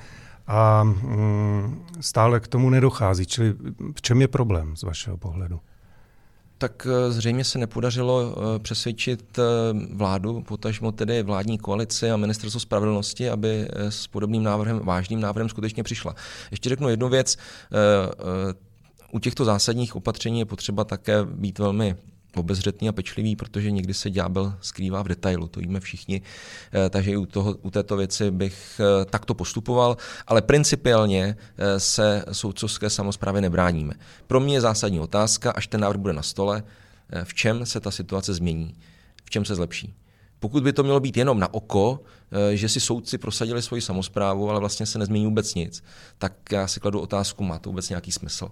[0.46, 3.26] a mm, stále k tomu nedochází.
[3.26, 3.54] Čili
[3.94, 5.60] v čem je problém z vašeho pohledu?
[6.58, 9.42] Tak eh, zřejmě se nepodařilo eh, přesvědčit eh,
[9.94, 15.82] vládu, potažmo tedy vládní koalici a ministerstvo spravedlnosti, aby s podobným návrhem, vážným návrhem skutečně
[15.82, 16.14] přišla.
[16.50, 17.36] Ještě řeknu jednu věc.
[19.12, 21.96] U těchto zásadních opatření je potřeba také být velmi
[22.36, 26.22] obezřetný a pečlivý, protože někdy se ďábel skrývá v detailu, to víme všichni,
[26.72, 29.96] eh, takže i u, toho, u této věci bych eh, takto postupoval,
[30.26, 33.94] ale principiálně eh, se soudcovské samozprávy nebráníme.
[34.26, 36.62] Pro mě je zásadní otázka, až ten návrh bude na stole,
[37.24, 38.74] v čem se ta situace změní,
[39.24, 39.94] v čem se zlepší.
[40.38, 42.00] Pokud by to mělo být jenom na oko,
[42.54, 45.84] že si soudci prosadili svoji samozprávu, ale vlastně se nezmění vůbec nic,
[46.18, 48.48] tak já si kladu otázku, má to vůbec nějaký smysl.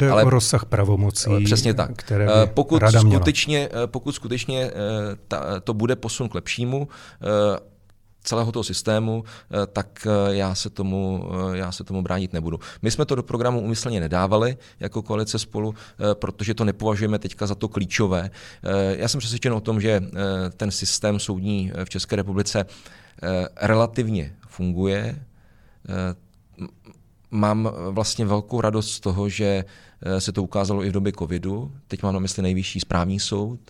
[0.00, 1.90] Jde ale, o rozsah pravomocí, přesně tak.
[1.96, 4.72] které by eh, pokud rada skutečně, eh, pokud skutečně eh,
[5.28, 6.88] ta, to bude posun k lepšímu,
[8.22, 9.24] celého toho systému,
[9.72, 12.58] tak já se, tomu, já se tomu bránit nebudu.
[12.82, 15.74] My jsme to do programu umyslně nedávali jako koalice spolu,
[16.12, 18.30] protože to nepovažujeme teďka za to klíčové.
[18.90, 20.00] Já jsem přesvědčen o tom, že
[20.56, 22.66] ten systém soudní v České republice
[23.56, 25.24] relativně funguje
[27.30, 29.64] mám vlastně velkou radost z toho, že
[30.18, 31.72] se to ukázalo i v době covidu.
[31.88, 33.60] Teď mám na mysli nejvyšší správní soud.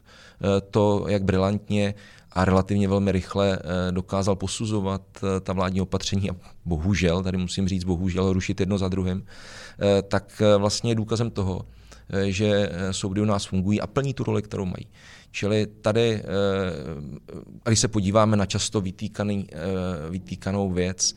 [0.71, 1.95] To, jak brilantně
[2.33, 3.59] a relativně velmi rychle
[3.91, 5.03] dokázal posuzovat
[5.41, 9.25] ta vládní opatření a bohužel, tady musím říct bohužel, rušit jedno za druhým,
[10.09, 11.63] tak vlastně je důkazem toho,
[12.27, 14.87] že soudy u nás fungují a plní tu roli, kterou mají.
[15.31, 16.23] Čili tady,
[17.65, 19.47] když se podíváme na často vytýkaný,
[20.11, 21.17] vytýkanou věc, Eh,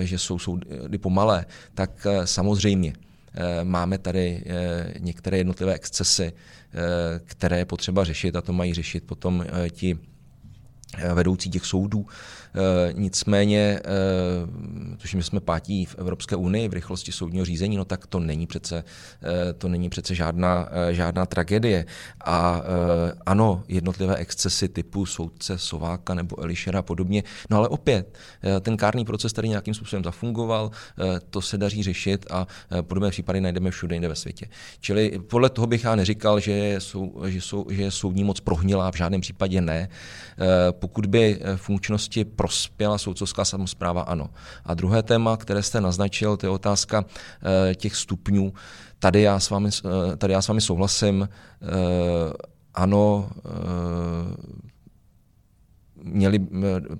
[0.00, 2.92] že jsou soudy pomalé, tak eh, samozřejmě
[3.34, 4.44] eh, máme tady
[4.98, 6.32] některé jednotlivé excesy,
[7.24, 9.98] které je potřeba řešit a to mají řešit potom ti
[10.98, 12.06] vedoucí těch soudů.
[12.54, 17.84] Eh, nicméně, eh, což my jsme pátí v Evropské unii v rychlosti soudního řízení, no
[17.84, 18.84] tak to není přece,
[19.22, 21.86] eh, to není přece žádná, žádná tragédie.
[22.24, 22.62] A
[23.26, 28.18] ano, jednotlivé excesy typu soudce Sováka nebo Elišera a podobně, no ale opět,
[28.60, 30.70] ten kárný proces tady nějakým způsobem zafungoval,
[31.30, 32.46] to se daří řešit a
[32.82, 34.46] podobné případy najdeme všude jinde ve světě.
[34.80, 36.80] Čili podle toho bych já neříkal, že je,
[37.26, 39.88] že, jsou, že je soudní moc prohnilá, v žádném případě ne.
[40.80, 44.30] Pokud by funkčnosti prospěla soudcovská samozpráva, ano.
[44.64, 48.52] A druhé téma, které jste naznačil, to je otázka eh, těch stupňů.
[48.98, 51.28] Tady já s vámi, eh, tady já s vámi souhlasím.
[51.62, 52.32] Eh,
[52.74, 53.30] ano,
[56.02, 56.38] měli,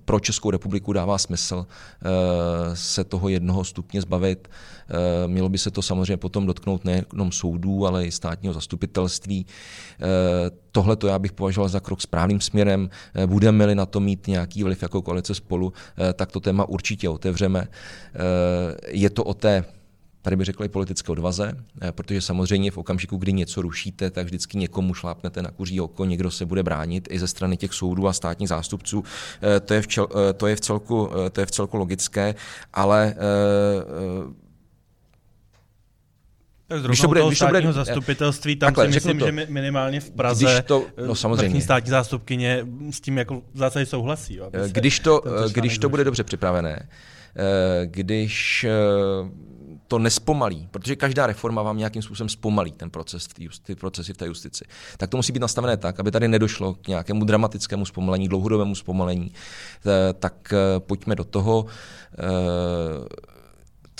[0.04, 4.48] pro Českou republiku dává smysl eh, se toho jednoho stupně zbavit.
[4.90, 9.46] Eh, mělo by se to samozřejmě potom dotknout nejenom soudů, ale i státního zastupitelství.
[9.46, 10.04] Eh,
[10.72, 12.90] tohle to já bych považoval za krok správným směrem.
[13.26, 15.72] Budeme-li na to mít nějaký vliv jako koalice spolu,
[16.14, 17.68] tak to téma určitě otevřeme.
[18.88, 19.64] Je to o té
[20.22, 24.24] tady bych řekl i politické odvaze, eh, protože samozřejmě v okamžiku, kdy něco rušíte, tak
[24.24, 28.08] vždycky někomu šlápnete na kuří oko, někdo se bude bránit i ze strany těch soudů
[28.08, 29.04] a státních zástupců.
[29.42, 32.34] Eh, to je v, čel, eh, to je v, celku, to je v celku logické,
[32.72, 33.14] ale
[36.86, 39.26] když to bude, když to bude zastupitelství, tam takhle, si myslím, to.
[39.26, 41.60] že minimálně v Praze když to, no samozřejmě.
[41.60, 44.34] státní zástupkyně s tím jako v zásadě souhlasí.
[44.36, 46.88] Jo, když to, když to bude dobře připravené,
[47.84, 48.66] když
[49.90, 54.12] to nespomalí, protože každá reforma vám nějakým způsobem zpomalí ten proces v justi, ty procesy
[54.12, 54.64] v té justici.
[54.96, 59.32] Tak to musí být nastavené tak, aby tady nedošlo k nějakému dramatickému zpomalení, dlouhodobému zpomalení.
[59.86, 61.66] Eh, tak eh, pojďme do toho.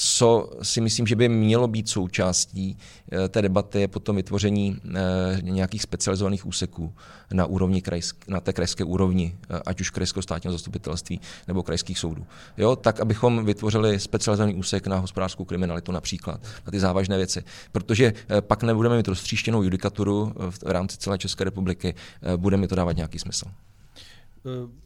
[0.03, 2.79] Co si myslím, že by mělo být součástí
[3.13, 6.95] eh, té debaty, je potom vytvoření eh, nějakých specializovaných úseků
[7.33, 11.99] na, úrovni krajsk, na té krajské úrovni, eh, ať už krajského státního zastupitelství nebo krajských
[11.99, 12.27] soudů.
[12.57, 17.45] Jo, tak, abychom vytvořili specializovaný úsek na hospodářskou kriminalitu například, na ty závažné věci.
[17.73, 21.95] Protože pak nebudeme mít roztříštěnou judikaturu v rámci celé České republiky,
[22.37, 23.47] bude mi to dávat nějaký smysl.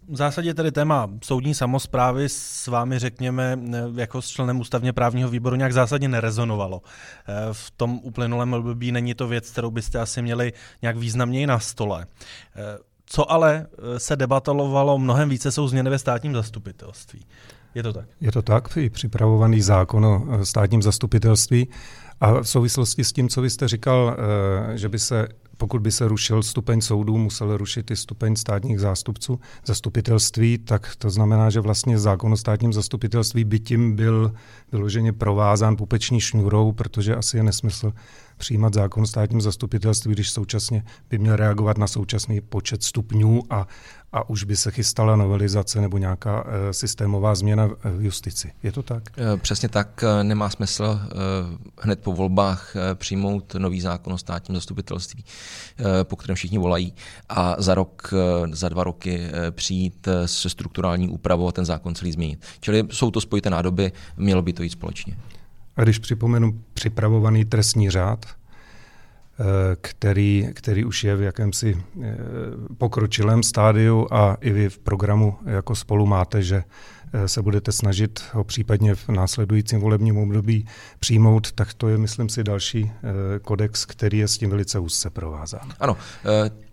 [0.08, 3.58] V zásadě tedy téma soudní samozprávy s vámi, řekněme,
[3.94, 6.82] jako s členem ústavně právního výboru nějak zásadně nerezonovalo.
[7.52, 12.06] V tom uplynulém období není to věc, kterou byste asi měli nějak významněji na stole.
[13.06, 13.66] Co ale
[13.98, 17.26] se debatovalo mnohem více, jsou změny ve státním zastupitelství.
[17.74, 18.08] Je to tak?
[18.20, 21.68] Je to tak, i připravovaný zákon o státním zastupitelství.
[22.20, 24.16] A v souvislosti s tím, co vy jste říkal,
[24.72, 28.80] eh, že by se pokud by se rušil stupeň soudů, musel rušit i stupeň státních
[28.80, 34.32] zástupců, zastupitelství, tak to znamená, že vlastně zákon o státním zastupitelství by tím byl
[34.72, 37.92] vyloženě provázán pupeční šňůrou, protože asi je nesmysl
[38.36, 43.66] přijímat zákon o státním zastupitelství, když současně by měl reagovat na současný počet stupňů a,
[44.14, 48.52] a už by se chystala novelizace nebo nějaká e, systémová změna v justici.
[48.62, 49.02] Je to tak?
[49.16, 50.04] Eh, přesně tak.
[50.04, 51.00] Eh, nemá smysl
[51.80, 55.24] hned po volbách přijmout nový zákon o státním zastupitelství,
[56.02, 56.94] po kterém všichni volají,
[57.28, 58.14] a za rok,
[58.52, 62.42] za dva roky přijít se strukturální úpravou a ten zákon celý změnit.
[62.60, 65.16] Čili jsou to spojité nádoby, mělo by to jít společně.
[65.76, 68.34] A když připomenu připravovaný trestní řád, eh,
[69.80, 72.16] který, který už je v jakémsi eh,
[72.78, 76.64] pokročilém stádiu a i vy v programu jako spolu máte, že
[77.12, 80.66] eh, se budete snažit ho případně v následujícím volebním období
[81.00, 82.92] přijmout, tak to je, myslím si, další
[83.42, 85.72] kodex, který je s tím velice úzce provázán.
[85.80, 85.96] Ano,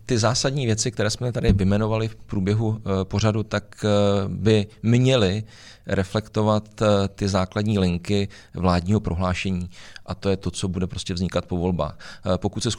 [0.05, 3.85] ty zásadní věci, které jsme tady vymenovali v průběhu pořadu, tak
[4.27, 5.43] by měly
[5.87, 9.69] reflektovat eh, ty základní linky vládního prohlášení
[10.05, 11.97] a to je to, co bude prostě vznikat po volbách.
[12.25, 12.69] Eh, pokud se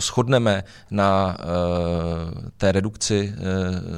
[0.00, 1.44] shodneme na eh,
[2.56, 3.34] té redukci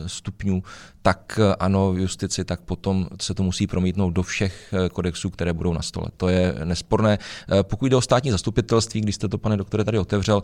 [0.07, 0.63] stupňů,
[1.03, 5.73] tak ano, v justici, tak potom se to musí promítnout do všech kodexů, které budou
[5.73, 6.07] na stole.
[6.17, 7.19] To je nesporné.
[7.63, 10.43] Pokud jde o státní zastupitelství, když jste to, pane doktore, tady otevřel,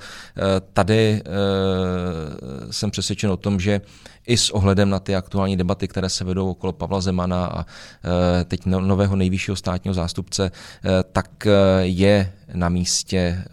[0.73, 1.23] tady
[2.71, 3.81] jsem přesvědčen o tom, že
[4.31, 7.67] i s ohledem na ty aktuální debaty, které se vedou okolo Pavla Zemana a
[8.45, 10.51] teď no, nového nejvyššího státního zástupce,
[11.13, 11.47] tak
[11.81, 13.45] je na místě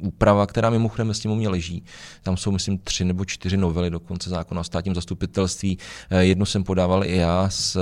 [0.00, 1.84] úprava, která mimochodem ve sněmovně leží.
[2.22, 5.78] Tam jsou, myslím, tři nebo čtyři novely dokonce zákona o státním zastupitelství.
[6.18, 7.78] Jednu jsem podával i já s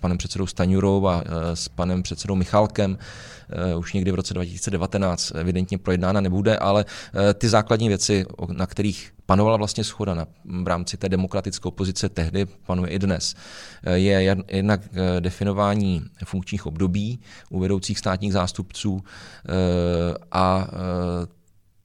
[0.00, 1.22] panem předsedou Staňurou a
[1.54, 2.98] s panem předsedou Michálkem.
[3.50, 6.84] Eh, už někdy v roce 2019 evidentně projednána nebude, ale
[7.34, 12.46] ty základní věci, na kterých panovala vlastně schoda na, v rámci té demokratické opozice tehdy,
[12.46, 13.34] panuje i dnes,
[13.82, 14.80] eh, je jednak
[15.20, 19.04] definování funkčních období u vedoucích státních zástupců
[20.32, 20.68] a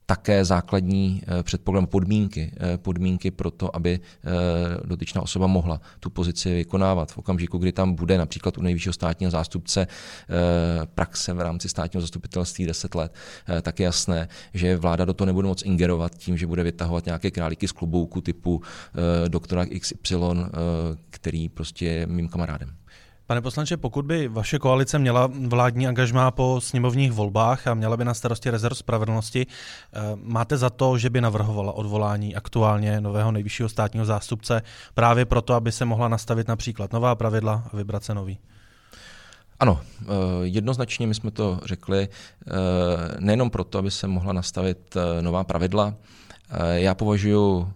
[0.09, 4.29] také základní eh, předpoklad podmínky, eh, podmínky pro to, aby eh,
[4.85, 7.11] dotyčná osoba mohla tu pozici vykonávat.
[7.11, 9.87] V okamžiku, kdy tam bude například u nejvyššího státního zástupce
[10.85, 13.13] praxe v rámci státního zastupitelství 10 let,
[13.61, 17.31] tak je jasné, že vláda do toho nebude moc ingerovat tím, že bude vytahovat nějaké
[17.31, 18.61] králíky z klobouku typu
[19.27, 20.15] doktora XY,
[21.09, 22.78] který prostě je mým kamarádem.
[23.29, 28.05] Pane poslanče, pokud by vaše koalice měla vládní angažmá po sněmovních volbách a měla by
[28.05, 33.69] na starosti rezerv spravedlnosti, eh, máte za to, že by navrhovala odvolání aktuálně nového nejvyššího
[33.69, 34.61] státního zástupce
[34.93, 38.39] právě proto, aby se mohla nastavit například nová pravidla a vybrat se nový?
[39.59, 40.05] Ano, eh,
[40.41, 42.51] jednoznačně my jsme to řekli, eh,
[43.19, 45.93] nejenom proto, aby se mohla nastavit nová pravidla.
[46.73, 47.73] Já považuji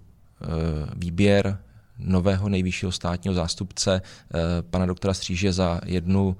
[0.96, 1.58] výběr
[2.00, 6.38] nového nejvyššího státního zástupce, eh, pana doktora Stříže, za jednu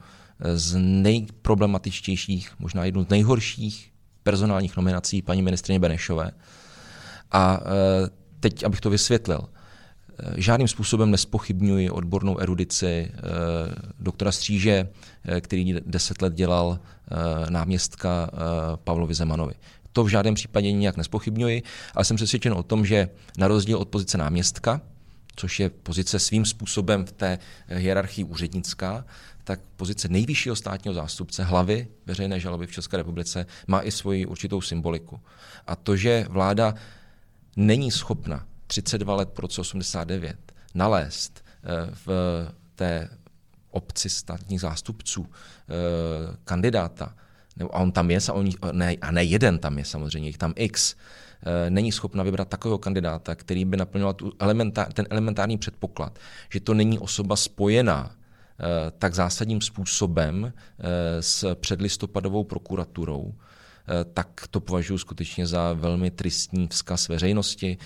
[0.54, 3.92] z nejproblematičtějších, možná jednu z nejhorších
[4.24, 6.32] personálních nominací paní ministrině Benešové.
[7.32, 9.40] A eh, teď, abych to vysvětlil,
[10.20, 13.12] eh, žádným způsobem nespochybňuji odbornou erudici
[14.00, 14.90] doktora Stříže,
[15.42, 16.80] který deset let dělal
[17.50, 18.30] náměstka
[18.84, 19.54] Pavlovi Zemanovi.
[19.94, 21.64] To v žádném případě nijak nespochybňuji,
[21.96, 24.82] ale jsem přesvědčen o tom, že na rozdíl od pozice náměstka,
[25.36, 29.06] což je pozice svým způsobem v té hierarchii úřednická,
[29.44, 34.62] tak pozice nejvyššího státního zástupce, hlavy veřejné žaloby v České republice, má i svoji určitou
[34.62, 35.20] symboliku.
[35.68, 36.76] A to, že vláda
[37.56, 40.38] není schopna 32 let po roce 89
[40.76, 41.68] nalézt eh,
[42.06, 42.08] v
[42.76, 43.10] té
[43.72, 47.16] obci státních zástupců eh, kandidáta,
[47.72, 50.54] a on tam je, a, on, ne, a ne jeden tam je samozřejmě, jich tam
[50.56, 50.98] x, Eh,
[51.70, 56.74] není schopna vybrat takového kandidáta, který by naplňoval tu elementár, ten elementární předpoklad, že to
[56.74, 63.34] není osoba spojená eh, tak zásadním způsobem eh, s předlistopadovou prokuraturou,
[64.14, 67.78] tak to považuji skutečně za velmi tristní vzkaz veřejnosti.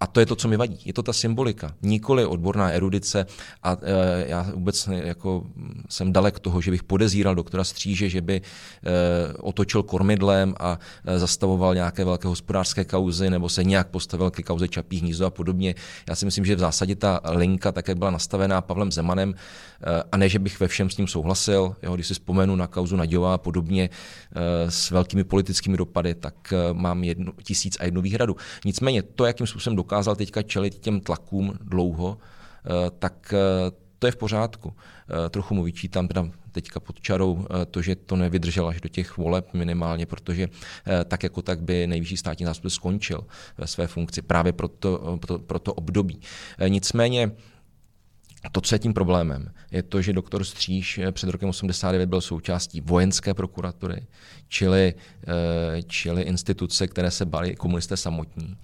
[0.00, 0.78] A to je to, co mi vadí.
[0.84, 3.26] Je to ta symbolika, nikoli odborná erudice.
[3.62, 5.46] A e, já vůbec jako
[5.88, 8.42] jsem dalek toho, že bych podezíral doktora Stříže, že by e,
[9.32, 14.68] otočil kormidlem a e, zastavoval nějaké velké hospodářské kauzy nebo se nějak postavil ke kauze
[14.68, 15.74] Čapí hnízdo a podobně.
[16.08, 20.02] Já si myslím, že v zásadě ta linka, tak jak byla nastavená Pavlem Zemanem, e,
[20.12, 22.96] a ne, že bych ve všem s ním souhlasil, jo, když si vzpomenu na kauzu
[22.96, 28.02] Naďová a podobně e, s velkými politickými dopady, tak e, mám jednu, tisíc a jednu
[28.02, 28.36] výhradu.
[28.64, 34.12] Nicméně to, jakým způsobem dokázal teďka čelit těm tlakům dlouho, eh, tak eh, to je
[34.12, 34.72] v pořádku.
[34.74, 39.16] Eh, trochu mu vyčítám teda teďka pod čarou to, že to nevydržel až do těch
[39.16, 40.48] voleb minimálně, protože
[41.04, 43.20] tak jako tak by nejvyšší státní zástupce skončil
[43.58, 46.20] ve své funkci právě pro to, pro, pro to období.
[46.68, 47.30] Nicméně
[48.52, 52.80] to, co je tím problémem, je to, že doktor Stříž před rokem 89 byl součástí
[52.80, 54.06] vojenské prokuratury,
[54.48, 54.94] čili,
[55.86, 58.56] čili instituce, které se bali komunisté samotní.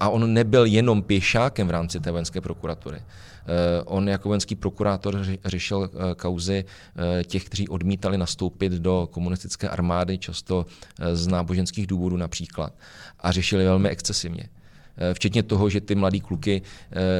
[0.00, 3.02] A on nebyl jenom pěšákem v rámci té vojenské prokuratury.
[3.50, 9.68] Eh, on jako vojenský prokurátor řešil eh, kauzy eh, těch, kteří odmítali nastoupit do komunistické
[9.68, 10.66] armády, často
[11.12, 12.72] z náboženských důvodů například.
[13.20, 14.48] A řešili velmi excesivně.
[15.12, 16.62] Včetně toho, že ty mladý kluky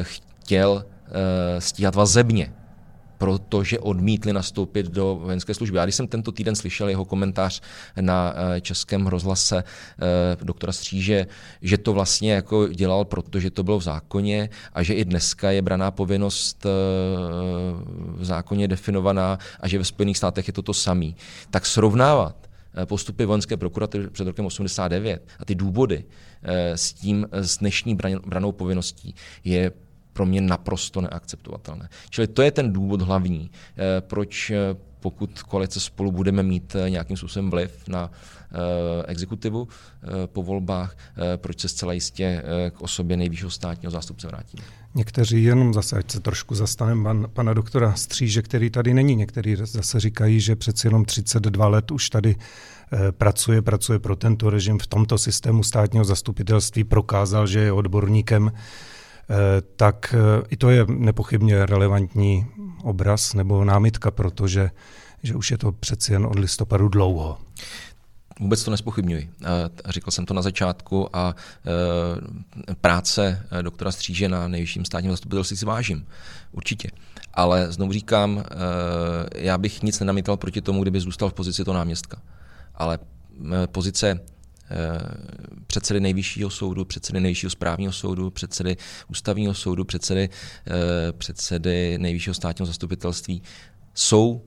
[0.02, 0.84] chtěl
[1.58, 2.52] stíhat vazebně
[3.20, 5.76] protože odmítli nastoupit do vojenské služby.
[5.76, 7.60] Já když jsem tento týden slyšel jeho komentář
[8.00, 11.26] na eh, českém rozhlase eh, doktora Stříže,
[11.62, 15.62] že to vlastně jako dělal, protože to bylo v zákoně a že i dneska je
[15.62, 16.70] braná povinnost eh,
[18.16, 21.16] v zákoně definovaná a že ve Spojených státech je to to samý,
[21.50, 22.36] tak srovnávat
[22.84, 26.04] postupy vojenské prokuratury před rokem 89 a ty důvody
[26.74, 29.72] s tím, s dnešní branou povinností je
[30.20, 31.88] pro mě naprosto neakceptovatelné.
[32.10, 34.56] Čili to je ten důvod hlavní, eh, proč eh,
[35.00, 38.10] pokud koalice spolu budeme mít nějakým způsobem vliv na
[39.06, 39.68] exekutivu
[40.26, 40.96] po volbách,
[41.36, 44.62] proč se zcela jistě k osobě nejvyššího státního zástupce vrátíme.
[44.94, 49.56] Někteří jenom zase, ať se trošku zastanem pan, pana doktora Stříže, který tady není, někteří
[49.56, 52.36] zase říkají, že přeci jenom 32 let už tady
[52.92, 58.52] eh, pracuje, pracuje pro tento režim v tomto systému státního zastupitelství, prokázal, že je odborníkem,
[58.54, 58.60] eh,
[59.76, 62.46] tak eh, i to je nepochybně relevantní
[62.82, 64.70] obraz nebo námitka, protože
[65.22, 67.38] že už je to přeci jen od listopadu dlouho.
[68.40, 69.30] Vůbec to nespochybňuji.
[69.88, 71.34] Říkal jsem to na začátku a
[72.70, 76.06] e, práce doktora Stříže na nejvyšším státním zastupitelství si vážím.
[76.52, 76.90] Určitě.
[77.34, 78.44] Ale znovu říkám,
[79.34, 82.18] já bych nic nenamítal proti tomu, kdyby zůstal v pozici toho náměstka.
[82.74, 82.98] Ale
[83.66, 84.20] pozice
[85.66, 88.76] předsedy nejvyššího soudu, předsedy nejvyššího správního soudu, předsedy
[89.08, 90.28] ústavního soudu, předsedy,
[91.18, 93.42] předsedy nejvyššího státního zastupitelství
[93.94, 94.42] jsou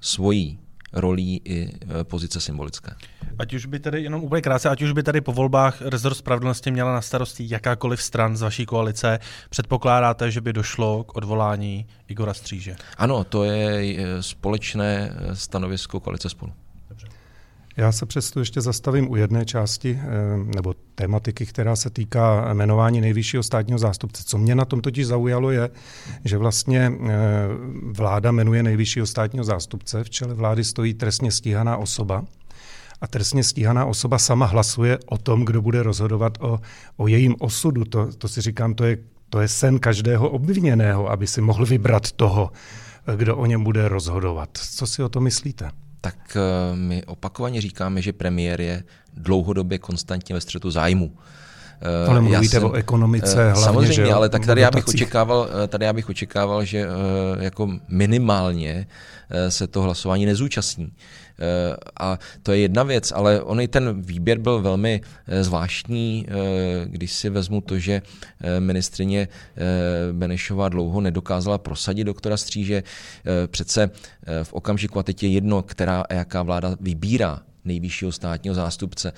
[0.00, 0.58] svojí
[0.94, 1.70] rolí i
[2.00, 2.94] e, pozice symbolické.
[3.38, 6.70] Ať už by tedy, jenom úplně krátce, ať už by tady po volbách rezort spravedlnosti
[6.70, 9.18] měla na starosti jakákoliv stran z vaší koalice,
[9.50, 12.76] předpokládáte, že by došlo k odvolání Igora Stříže?
[12.96, 16.52] Ano, to je společné stanovisko koalice spolu.
[17.76, 20.00] Já se přesto ještě zastavím u jedné části
[20.54, 24.22] nebo tématiky, která se týká jmenování nejvyššího státního zástupce.
[24.26, 25.70] Co mě na tom totiž zaujalo je,
[26.24, 26.92] že vlastně
[27.82, 32.24] vláda jmenuje nejvyššího státního zástupce, v čele vlády stojí trestně stíhaná osoba,
[33.00, 36.60] a trestně stíhaná osoba sama hlasuje o tom, kdo bude rozhodovat o,
[36.96, 37.84] o jejím osudu.
[37.84, 38.98] To, to si říkám, to je,
[39.30, 42.52] to je sen každého obviněného, aby si mohl vybrat toho,
[43.16, 44.48] kdo o něm bude rozhodovat.
[44.52, 45.70] Co si o to myslíte?
[46.04, 48.84] Tak eh, my opakovaně říkáme, že premiér je
[49.16, 51.12] dlouhodobě konstantně ve střetu zájmu.
[51.80, 54.88] Eh, ale mluvíte jsem, o ekonomice eh, hlavně, Samozřejmě, že ale tak tady já, bych
[54.88, 56.86] očekával, tady já bych očekával, že
[57.40, 58.86] jako minimálně
[59.48, 60.92] se to hlasování nezúčastní.
[61.38, 66.26] Eh, a to je jedna věc, ale on i ten výběr byl velmi eh, zvláštní,
[66.28, 66.32] eh,
[66.86, 68.02] když si vezmu to, že
[68.58, 69.28] ministrině
[70.12, 72.82] Benešová dlouho nedokázala prosadit doktora Stříže.
[73.46, 73.90] Přece
[74.42, 79.12] v okamžiku, a teď je jedno, která a jaká vláda vybírá nejvyššího státního zástupce,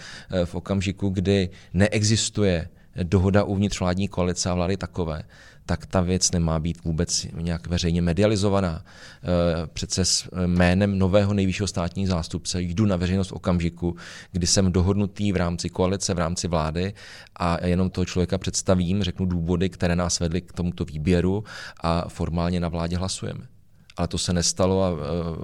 [0.44, 2.68] v okamžiku, kdy neexistuje
[3.02, 5.22] dohoda uvnitř vládní koalice a vlády takové,
[5.66, 8.84] tak ta věc nemá být vůbec nějak veřejně medializovaná.
[8.84, 13.96] Eh, přece s jménem nového nejvyššího státního zástupce jdu na veřejnost v okamžiku,
[14.32, 16.94] kdy jsem dohodnutý v rámci koalice, v rámci vlády
[17.36, 21.44] a jenom toho člověka představím, řeknu důvody, které nás vedly k tomuto výběru
[21.80, 23.40] a formálně na vládě hlasujeme.
[23.96, 24.98] Ale to se nestalo a uh,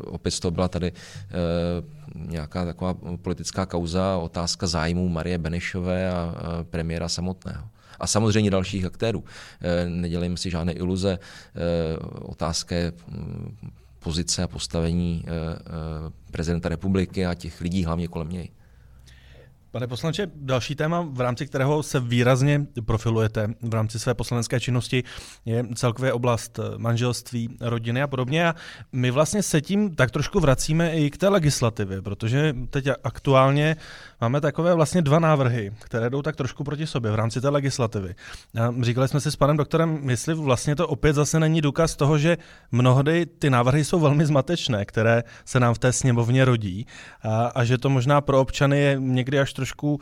[0.05, 0.93] opět to byla tady
[2.14, 6.35] nějaká taková politická kauza, otázka zájmů Marie Benešové a
[6.70, 7.64] premiéra samotného
[8.03, 9.24] a samozřejmě dalších aktérů.
[9.61, 11.18] Eh, nedělejme si žádné iluze.
[11.18, 13.57] Eh, otázka je hm,
[13.98, 15.30] pozice a postavení eh,
[16.30, 18.48] prezidenta republiky a těch lidí hlavně kolem něj.
[19.72, 25.05] Pane poslanče, další téma, v rámci kterého se výrazně profilujete v rámci své poslanecké činnosti,
[25.44, 28.48] je celkově oblast manželství, rodiny a podobně.
[28.48, 28.55] A
[28.92, 33.76] my vlastně se tím tak trošku vracíme i k té legislativě, protože teď aktuálně
[34.23, 38.14] máme takové vlastně dva návrhy, které jdou tak trošku proti sobě v rámci té legislativy.
[38.83, 42.39] Říkali jsme si s panem doktorem, jestli vlastně to opět zase není důkaz toho, že
[42.73, 46.87] mnohdy ty návrhy jsou velmi zmatečné, které se nám v té sněmovně rodí
[47.23, 50.01] a, a že to možná pro občany je někdy až trošku uh,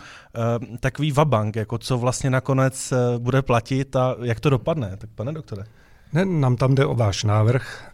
[0.81, 4.97] takový vabank, jako co vlastně nakonec uh, bude platit a jak to dopadne.
[4.97, 5.65] Tak pane doktore.
[6.13, 7.93] Ne, nám tam jde o váš návrh,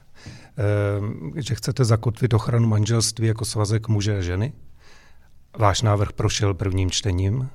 [0.98, 4.52] uh, že chcete zakotvit ochranu manželství jako svazek muže a ženy.
[5.58, 7.48] Váš návrh prošel prvním čtením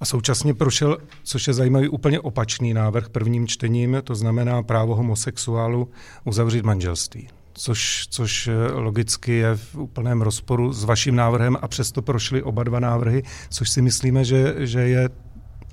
[0.00, 5.88] a současně prošel, což je zajímavý, úplně opačný návrh prvním čtením, to znamená právo homosexuálu
[6.24, 7.28] uzavřít manželství
[7.58, 12.64] což, což eh, logicky je v úplném rozporu s vaším návrhem a přesto prošly oba
[12.64, 15.08] dva návrhy, což si myslíme, že, že je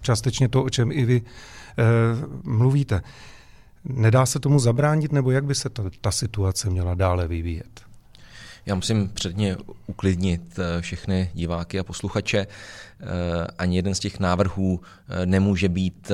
[0.02, 1.84] částečně to, o čem i vy eh,
[2.44, 3.02] mluvíte.
[3.84, 7.82] Nedá se tomu zabránit, nebo jak by se ta, ta situace měla dále vyvíjet?
[8.66, 9.58] Já musím předně
[9.88, 12.48] uklidnit eh, všechny diváky a posluchače.
[13.58, 14.82] Ani jeden z těch návrhů
[15.26, 16.12] nemůže být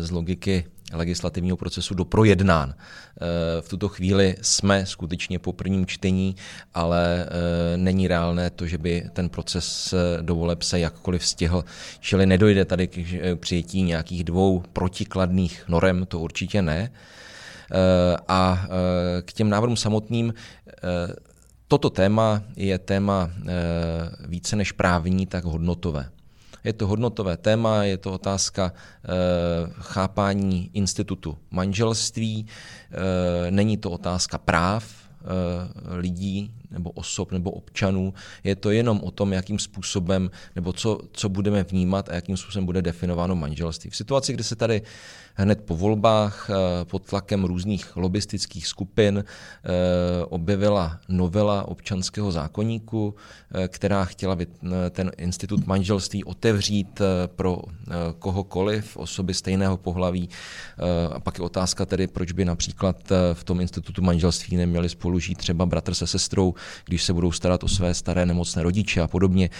[0.00, 2.74] z logiky legislativního procesu doprojednán.
[2.74, 6.36] Eh, v tuto chvíli jsme skutečně po prvním čtení,
[6.74, 11.64] ale eh, není reálné to, že by ten proces eh, do voleb se jakkoliv stihl.
[12.00, 12.98] Čili nedojde tady k
[13.34, 16.92] přijetí nějakých dvou protikladných norem, to určitě ne.
[18.28, 18.66] A
[19.22, 20.34] k těm návrhům samotným
[21.70, 23.30] Toto téma je téma
[24.26, 26.10] více než právní, tak hodnotové.
[26.64, 29.08] Je to hodnotové téma, je to otázka e,
[29.70, 34.84] chápání institutu manželství, e, není to otázka práv,
[35.86, 38.14] lidí nebo osob nebo občanů.
[38.44, 42.66] Je to jenom o tom, jakým způsobem nebo co, co budeme vnímat a jakým způsobem
[42.66, 43.90] bude definováno manželství.
[43.90, 44.82] V situaci, kdy se tady
[45.34, 53.14] hned po volbách eh, pod tlakem různých lobistických skupin eh, objevila novela občanského zákoníku,
[53.54, 54.36] eh, která chtěla
[54.90, 57.62] ten institut manželství otevřít pro
[58.18, 60.28] kohokoliv, osoby stejného pohlaví.
[61.12, 62.96] A pak je otázka tedy, proč by například
[63.32, 66.54] v tom institutu manželství neměli spolu žít třeba bratr se sestrou,
[66.84, 69.50] když se budou starat o své staré nemocné rodiče a podobně.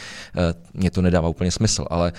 [0.75, 2.13] Mně to nedává úplně smysl, ale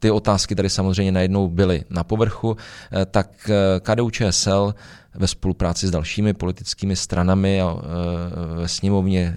[0.00, 2.56] ty otázky tady samozřejmě najednou byly na povrchu,
[2.92, 4.74] eh, tak eh, KDU ČSL
[5.14, 9.36] ve spolupráci s dalšími politickými stranami a eh, ve sněmovně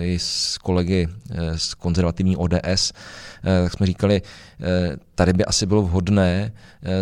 [0.00, 1.08] i s kolegy
[1.56, 2.92] z konzervativní ODS,
[3.64, 4.22] tak jsme říkali,
[5.14, 6.52] tady by asi bylo vhodné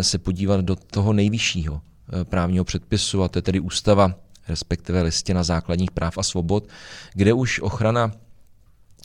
[0.01, 1.81] se podívat do toho nejvyššího
[2.23, 4.13] právního předpisu, a to je tedy ústava,
[4.49, 6.67] respektive listina základních práv a svobod,
[7.13, 8.11] kde už ochrana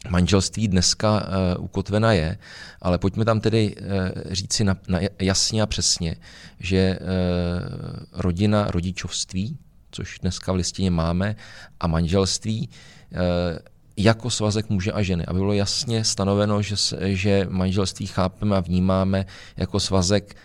[0.09, 1.27] manželství dneska
[1.57, 2.39] uh, ukotvena je,
[2.83, 3.87] ale pojďme tam tedy uh,
[4.33, 6.17] říci na, na jasně a přesně,
[6.61, 7.07] že uh,
[8.13, 9.59] rodina, rodičovství,
[9.91, 11.37] což dneska v listině máme,
[11.81, 12.69] a manželství
[13.97, 19.27] jako svazek muže a ženy, aby bylo jasně stanoveno, že, že manželství chápeme a vnímáme
[19.57, 20.37] jako svazek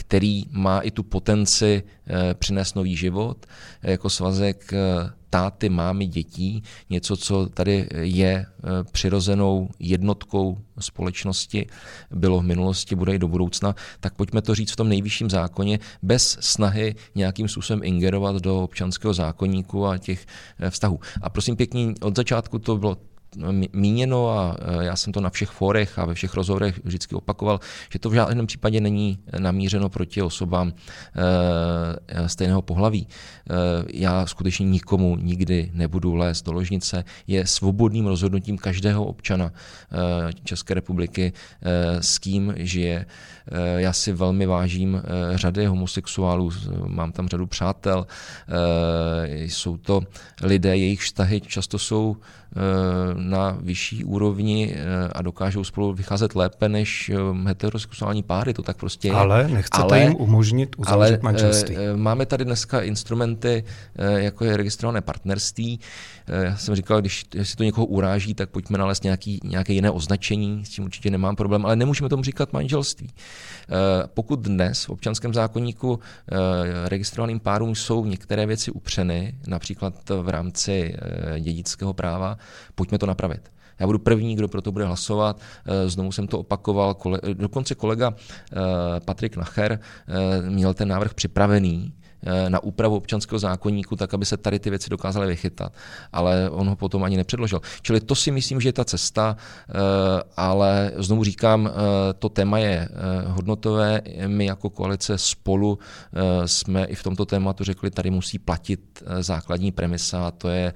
[0.00, 1.82] který má i tu potenci
[2.34, 3.46] přinést nový život,
[3.82, 4.72] jako svazek
[5.30, 8.46] táty, mámy, dětí, něco, co tady je
[8.92, 11.66] přirozenou jednotkou společnosti,
[12.10, 15.78] bylo v minulosti, bude i do budoucna, tak pojďme to říct v tom nejvyšším zákoně
[16.02, 20.26] bez snahy nějakým způsobem ingerovat do občanského zákonníku a těch
[20.70, 21.00] vztahů.
[21.22, 22.96] A prosím pěkně, od začátku to bylo
[23.72, 27.60] míněno a e, já jsem to na všech fórech a ve všech rozhovorech vždycky opakoval,
[27.92, 30.72] že to v žádném případě není namířeno proti osobám
[32.06, 33.06] e, stejného pohlaví.
[33.06, 33.54] E,
[33.94, 37.04] já skutečně nikomu nikdy nebudu lézt do ložnice.
[37.26, 39.52] Je svobodným rozhodnutím každého občana
[40.44, 41.32] České republiky,
[42.00, 43.06] s kým žije.
[43.76, 45.02] Já si velmi vážím
[45.34, 46.50] řady homosexuálů,
[46.86, 48.06] mám tam řadu přátel.
[49.26, 50.00] Jsou to
[50.42, 52.39] lidé, jejich vztahy často jsou Eh,
[53.16, 58.76] na vyšší úrovni eh, a dokážou spolu vycházet lépe než eh, heterosexuální páry, to tak
[58.76, 59.14] prostě je.
[59.14, 61.76] Ale nechcete ale, jim umožnit uzavřít ale, manželství.
[61.96, 63.64] Máme tady dneska instrumenty,
[64.16, 65.80] jako je registrované partnerství.
[66.42, 70.64] Já jsem říkal, když si to někoho uráží, tak pojďme nalézt nějaký, nějaké jiné označení,
[70.64, 73.10] s tím určitě nemám problém, ale nemůžeme tomu říkat manželství.
[74.14, 76.00] Pokud dnes v občanském zákonníku
[76.84, 80.96] registrovaným párům jsou některé věci upřeny, například v rámci
[81.40, 82.38] dědického práva,
[82.74, 83.50] pojďme to napravit.
[83.80, 85.40] Já budu první, kdo pro to bude hlasovat.
[85.66, 86.96] Eh, znovu jsem to opakoval.
[87.34, 88.56] Dokonce kolega eh,
[89.04, 92.09] Patrik Nacher eh, měl ten návrh připravený Eh,
[92.48, 95.72] na úpravu občanského zákonníku, tak aby se tady ty věci dokázaly vychytat.
[96.12, 97.60] Ale on ho potom ani nepředložil.
[97.82, 99.72] Čili to si myslím, že je ta cesta, eh,
[100.36, 101.72] ale znovu říkám, eh,
[102.18, 102.88] to téma je
[103.26, 104.00] hodnotové.
[104.26, 105.78] My jako koalice spolu
[106.46, 110.72] jsme i v tomto tématu řekli, tady musí platit základní premisa, a to je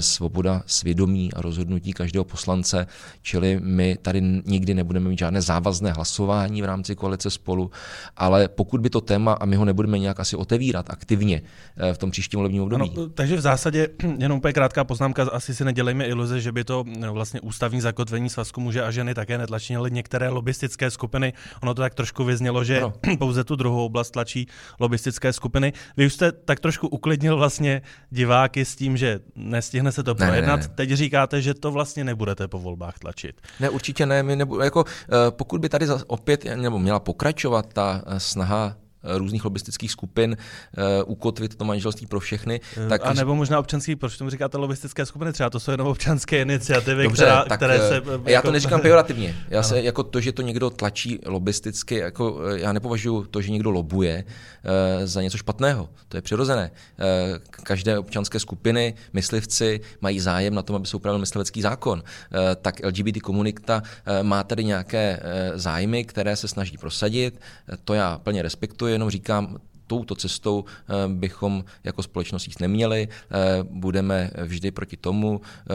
[0.00, 2.86] svoboda svědomí a rozhodnutí každého poslance,
[3.22, 7.70] čili my tady nikdy nebudeme mít žádné závazné hlasování v rámci koalice spolu,
[8.16, 11.42] ale pokud by to téma, a my ho nebudeme nějak asi otevírat, otevírat aktivně
[11.76, 12.92] eh, v tom příštím volebním období.
[12.96, 13.88] Ano, takže v zásadě
[14.18, 18.28] jenom úplně krátká poznámka, asi si nedělejme iluze, že by to no, vlastně ústavní zakotvení
[18.28, 21.32] svazku muže a ženy také netlačily některé lobistické skupiny.
[21.62, 22.92] Ono to tak trošku vyznělo, že ano.
[23.18, 24.46] pouze tu druhou oblast tlačí
[24.80, 25.72] lobistické skupiny.
[25.96, 30.56] Vy už jste tak trošku uklidnil vlastně diváky s tím, že nestihne se to projednat.
[30.56, 30.74] Ne, ne, ne.
[30.74, 33.40] Teď říkáte, že to vlastně nebudete po volbách tlačit.
[33.60, 34.22] Ne, určitě ne.
[34.22, 39.44] My nebu, jako, eh, pokud by tady opět nebo měla pokračovat ta eh, snaha různých
[39.44, 42.60] lobistických skupin uh, ukotvit to manželství pro všechny.
[42.76, 43.00] Eh, tak...
[43.04, 45.32] A nebo možná občanský, proč tomu říkáte lobistické skupiny?
[45.32, 48.02] Třeba to jsou jenom občanské iniciativy, Dobře, která, tak, které se...
[48.24, 48.48] Já jako...
[48.48, 49.36] to neříkám pejorativně.
[49.48, 53.70] Já se, jako to, že to někdo tlačí lobisticky, jako já nepovažuji to, že někdo
[53.70, 55.88] lobuje uh, za něco špatného.
[56.08, 56.70] To je přirozené.
[56.70, 61.98] Uh, každé občanské skupiny, myslivci mají zájem na tom, aby se upravil myslivecký zákon.
[61.98, 67.40] Uh, tak LGBT komunita uh, má tady nějaké uh, zájmy, které se snaží prosadit.
[67.68, 69.58] Uh, to já plně respektuji jenom říkám,
[69.88, 73.08] touto cestou eh, bychom jako společnost jít neměli.
[73.10, 75.40] Eh, budeme vždy proti tomu.
[75.44, 75.74] Eh,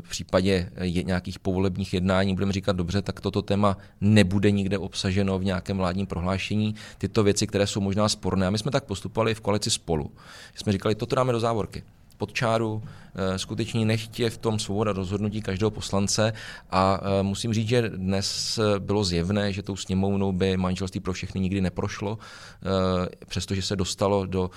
[0.00, 0.70] v případě
[1.02, 6.06] nějakých povolebních jednání budeme říkat, dobře, tak toto téma nebude nikde obsaženo v nějakém vládním
[6.06, 6.74] prohlášení.
[6.98, 8.46] Tyto věci, které jsou možná sporné.
[8.46, 10.10] A my jsme tak postupovali v koalici spolu.
[10.54, 11.82] Jsme říkali, toto dáme do závorky.
[12.16, 12.82] Pod čáru,
[13.18, 16.32] Eh, skutečně nechtě v tom svoboda rozhodnutí každého poslance
[16.70, 21.40] a eh, musím říct, že dnes bylo zjevné, že tou sněmovnou by manželství pro všechny
[21.40, 24.50] nikdy neprošlo, eh, přestože se dostalo do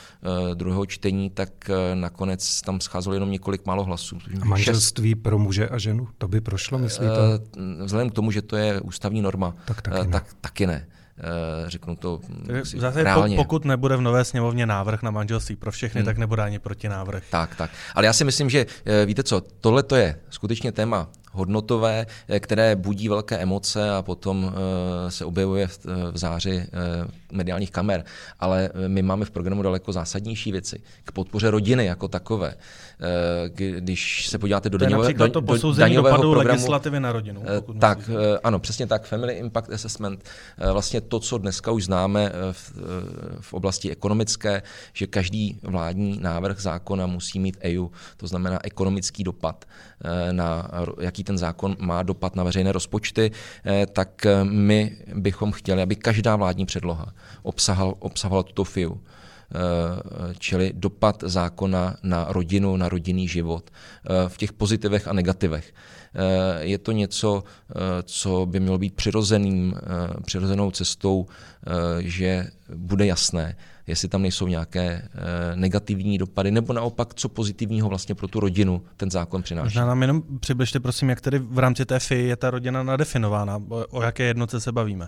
[0.54, 1.50] druhého čtení, tak
[1.94, 4.18] nakonec tam scházelo jenom několik málo hlasů.
[4.42, 5.24] A manželství Šest...
[5.24, 7.16] pro muže a ženu, to by prošlo, myslíte?
[7.84, 10.12] Vzhledem k tomu, že to je ústavní norma, tak taky ne.
[10.12, 10.88] Tak, taky ne.
[11.20, 12.20] Eh, řeknu to
[12.64, 13.36] Zase reálně.
[13.36, 16.06] Pokud nebude v nové sněmovně návrh na manželství pro všechny, hmm.
[16.06, 17.24] tak nebude ani protinávrh.
[17.30, 17.72] Tak, tak.
[17.96, 22.40] Ale já si myslím, že eh, víte co, tohle to je skutečně téma hodnotové, eh,
[22.40, 24.54] které budí velké emoce a potom
[25.10, 26.68] se objevuje v, v záři
[27.32, 28.06] mediálních kamer.
[28.40, 32.56] Ale my máme v programu daleko zásadnější věci k podpoře rodiny jako takové.
[33.80, 37.44] Když se podíváte do daňového do, to do daňového dopadu programu, legislativy na rodinu.
[37.80, 38.40] Tak, myslíte.
[38.44, 39.06] ano, přesně tak.
[39.06, 40.24] Family Impact Assessment.
[40.74, 42.74] Vlastně to, co dneska už známe v,
[43.40, 44.62] v oblasti ekonomické,
[44.94, 49.66] že každý vládní návrh zákona musí mít EU, to znamená ekonomický dopad,
[50.32, 50.68] na
[51.00, 53.32] jaký ten zákon má dopad na veřejné rozpočty,
[53.94, 57.14] tak my bychom chtěli, aby každá vládní předloha
[57.44, 59.02] obsahal, obsahovala tuto FIU
[60.40, 63.70] čili dopad zákona na rodinu, na rodinný život
[64.28, 65.74] v těch pozitivech a negativech.
[66.60, 67.44] Je to něco,
[68.04, 69.76] co by mělo být přirozeným,
[70.26, 71.26] přirozenou cestou,
[72.00, 73.56] že bude jasné,
[73.90, 75.10] jestli tam nejsou nějaké
[75.56, 79.66] negativní dopady, nebo naopak, co pozitivního vlastně pro tu rodinu ten zákon přináší.
[79.66, 83.62] Možná nám jenom přibližte, prosím, jak tedy v rámci té FI je ta rodina nadefinována,
[83.90, 85.08] o jaké jednoce se bavíme?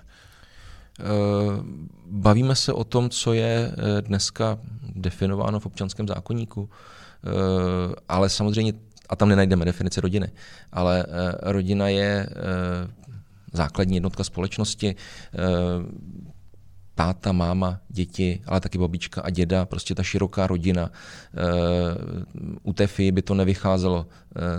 [2.05, 3.71] Bavíme se o tom, co je
[4.01, 4.57] dneska
[4.95, 6.69] definováno v občanském zákonníku,
[8.09, 8.73] ale samozřejmě
[9.11, 10.31] a tam nenajdeme definici rodiny,
[10.71, 12.33] ale eh, rodina je eh,
[13.53, 15.37] základní jednotka společnosti, eh,
[17.01, 20.91] táta, máma, děti, ale taky babička a děda, prostě ta široká rodina.
[22.63, 24.07] U té FI by to nevycházelo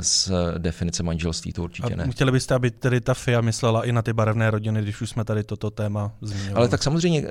[0.01, 2.05] z definice manželství, to určitě ne.
[2.05, 5.11] A chtěli byste, aby tedy ta FIA myslela i na ty barevné rodiny, když už
[5.11, 6.55] jsme tady toto téma zmínili?
[6.55, 7.24] Ale tak samozřejmě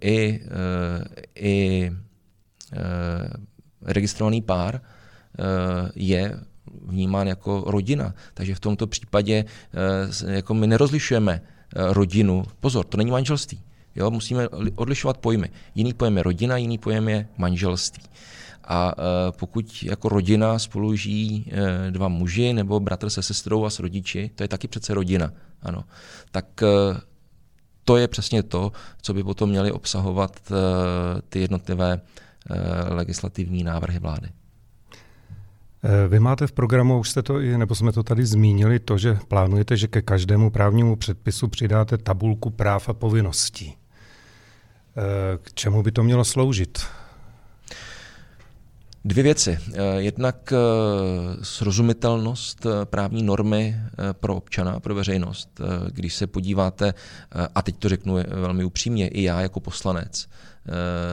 [0.00, 0.40] i,
[1.34, 1.90] i
[3.82, 4.80] registrovaný pár
[5.38, 6.40] Eh, je
[6.82, 8.14] vnímán jako rodina.
[8.34, 9.44] Takže v tomto případě
[10.24, 12.44] eh, jako my nerozlišujeme eh, rodinu.
[12.60, 13.60] Pozor, to není manželství.
[13.96, 15.50] Jo, musíme odlišovat pojmy.
[15.74, 18.02] Jiný pojem je rodina, jiný pojem je manželství.
[18.68, 18.94] A
[19.30, 21.52] pokud jako rodina spolu žijí
[21.90, 25.32] dva muži nebo bratr se sestrou a s rodiči, to je taky přece rodina.
[25.62, 25.84] Ano.
[26.30, 26.46] Tak
[27.84, 28.72] to je přesně to,
[29.02, 30.52] co by potom měly obsahovat
[31.28, 32.00] ty jednotlivé
[32.88, 34.28] legislativní návrhy vlády.
[36.08, 39.18] Vy máte v programu, už jste to i, nebo jsme to tady zmínili, to, že
[39.28, 43.74] plánujete, že ke každému právnímu předpisu přidáte tabulku práv a povinností.
[44.96, 46.78] Eh, k čemu by to mělo sloužit?
[49.04, 49.58] Dvě věci.
[49.72, 50.52] Eh, jednak
[51.42, 53.76] srozumitelnost právní normy
[54.12, 55.60] pro občana, pro veřejnost.
[55.90, 56.94] Když se podíváte,
[57.54, 60.28] a teď to řeknu velmi upřímně, i já jako poslanec,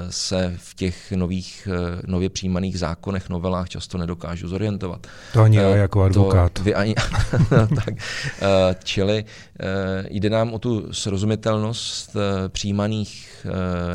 [0.10, 1.68] se v těch nových,
[2.08, 5.08] nově přijímaných zákonech, novelách často nedokážu zorientovat.
[5.34, 6.52] To ani já eh, jako advokát.
[6.52, 6.96] To vy ani,
[7.52, 7.94] no, tak,
[8.42, 9.26] eh, čili
[9.60, 12.16] eh, jde nám o tu srozumitelnost
[12.48, 13.48] přijímaných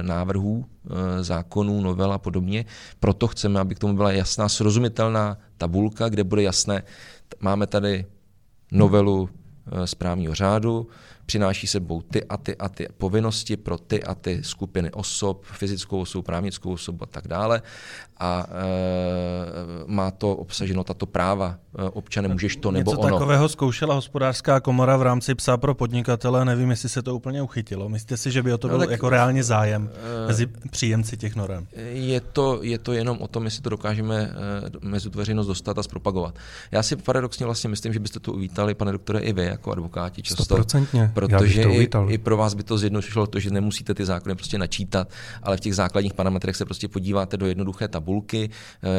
[0.02, 0.64] návrhů,
[1.20, 2.64] zákonů, novel a podobně.
[3.00, 6.82] Proto chceme, aby k tomu byla jasná, srozumitelná tabulka, kde bude jasné,
[7.40, 8.04] máme tady
[8.72, 9.28] novelu
[9.84, 10.88] správního řádu,
[11.26, 16.00] přináší sebou ty a ty a ty povinnosti pro ty a ty skupiny osob, fyzickou
[16.00, 17.62] osobu, právnickou osobu a tak dále.
[18.18, 21.56] A e, má to obsaženo tato práva.
[21.78, 23.12] E, občane můžeš to nebo Něco ono.
[23.12, 27.88] takového zkoušela hospodářská komora v rámci psa pro podnikatele, nevím, jestli se to úplně uchytilo.
[27.88, 29.90] Myslíte si, že by o to no, byl tak, jako reálně zájem
[30.24, 31.66] e, mezi příjemci těch norem?
[31.92, 34.30] Je to, je to jenom o tom, jestli to dokážeme e,
[34.80, 36.34] mezi tu veřejnost dostat a zpropagovat.
[36.70, 40.22] Já si paradoxně vlastně myslím, že byste to uvítali, pane doktore, i vy jako advokáti
[40.22, 40.56] často.
[40.56, 44.58] 100% protože i, i pro vás by to zjednodušilo to, že nemusíte ty zákony prostě
[44.58, 45.08] načítat,
[45.42, 48.48] ale v těch základních parametrech se prostě podíváte do jednoduché tabulky, eh,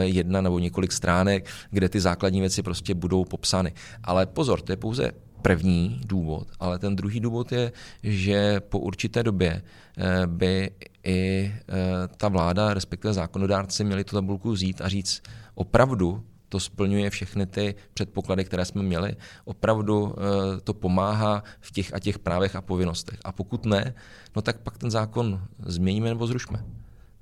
[0.04, 3.74] jedna nebo několik stránek, kde ty základní věci prostě budou popsány.
[4.04, 7.72] Ale pozor, to je pouze první důvod, ale ten druhý důvod je,
[8.04, 9.62] že po určité době
[9.98, 10.72] eh, by
[11.04, 11.74] i eh,
[12.18, 15.22] ta vláda, respektive zákonodárci, měli tu tabulku vzít a říct,
[15.56, 19.16] opravdu to splňuje všechny ty předpoklady, které jsme měli.
[19.46, 20.16] Opravdu
[20.64, 23.20] to pomáhá v těch a těch právech a povinnostech.
[23.24, 23.94] A pokud ne,
[24.36, 26.64] no tak pak ten zákon změníme nebo zrušme.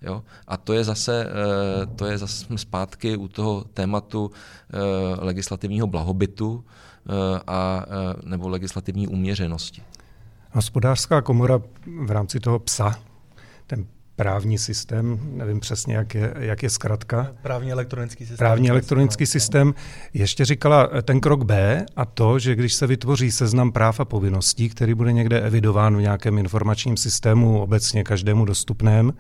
[0.06, 0.24] Jo?
[0.48, 4.78] A to je zase, eh, to je zase zpátky u toho tématu eh,
[5.26, 6.66] legislativního blahobytu
[7.48, 7.86] a,
[8.24, 9.82] nebo legislativní uměřenosti.
[10.52, 11.62] Hospodářská komora
[12.06, 13.00] v rámci toho psa,
[13.68, 13.86] ten
[14.16, 17.32] právní systém, nevím přesně, jak je, jak je zkratka.
[17.42, 18.38] Právní elektronický systém.
[18.38, 19.74] Právní elektronický systém.
[20.14, 24.06] Ještě říkala eh, ten krok B a to, že když se vytvoří seznam práv a
[24.06, 29.14] povinností, který bude někde evidován v nějakém informačním systému obecně každému dostupném,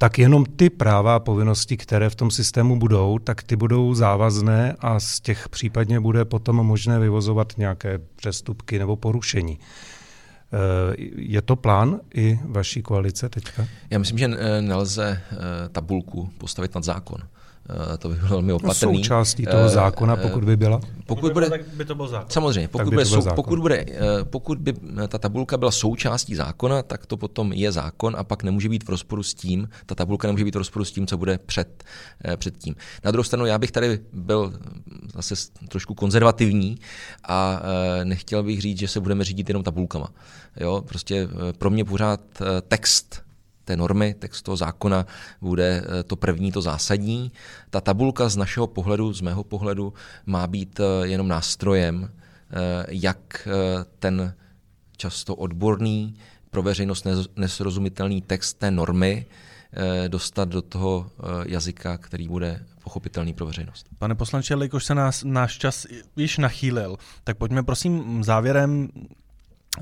[0.00, 4.76] tak jenom ty práva a povinnosti, které v tom systému budou, tak ty budou závazné
[4.80, 9.58] a z těch případně bude potom možné vyvozovat nějaké přestupky nebo porušení.
[9.58, 13.66] Eh, je to plán i vaší koalice teďka?
[13.90, 14.28] Já myslím, že
[14.60, 15.36] nelze eh,
[15.68, 17.20] tabulku postavit nad zákon.
[17.70, 18.92] Eh, to by bylo velmi opatrný.
[18.92, 20.80] No, součástí toho zákona, pokud by byla?
[21.06, 22.30] Pokud, bude, tak by to byl zákon.
[22.30, 23.86] Samozřejmě, pokud, by bude, sou, pokud, bude,
[24.24, 24.72] pokud by
[25.08, 28.88] ta tabulka byla součástí zákona, tak to potom je zákon a pak nemůže být v
[28.88, 31.84] rozporu s tím, ta tabulka nemůže být v rozporu s tím, co bude před,
[32.36, 32.74] před tím.
[33.04, 34.52] Na druhou stranu, já bych tady byl
[35.14, 35.34] zase
[35.68, 36.78] trošku konzervativní
[37.28, 37.62] a
[38.04, 40.08] nechtěl bych říct, že se budeme řídit jenom tabulkama.
[40.56, 43.22] Jo, prostě eh, pro mě pořád eh, text
[43.70, 45.06] té normy, text toho zákona
[45.40, 47.32] bude eh, to první, to zásadní.
[47.70, 49.92] Ta tabulka z našeho pohledu, z mého pohledu,
[50.26, 52.10] má být jenom nástrojem,
[52.88, 53.48] jak
[53.98, 54.34] ten
[54.96, 56.14] často odborný,
[56.50, 57.06] pro veřejnost
[57.36, 59.26] nesrozumitelný text té normy
[60.08, 61.10] dostat do toho
[61.46, 63.86] jazyka, který bude pochopitelný pro veřejnost.
[63.98, 68.88] Pane poslanče, jelikož se nás, náš čas již nachýlil, tak pojďme prosím závěrem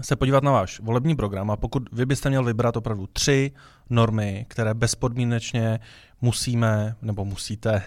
[0.01, 3.53] se podívat na váš volební program a pokud vy byste měl vybrat opravdu tři
[3.91, 5.81] normy, které bezpodmínečně
[6.21, 7.83] musíme nebo musíte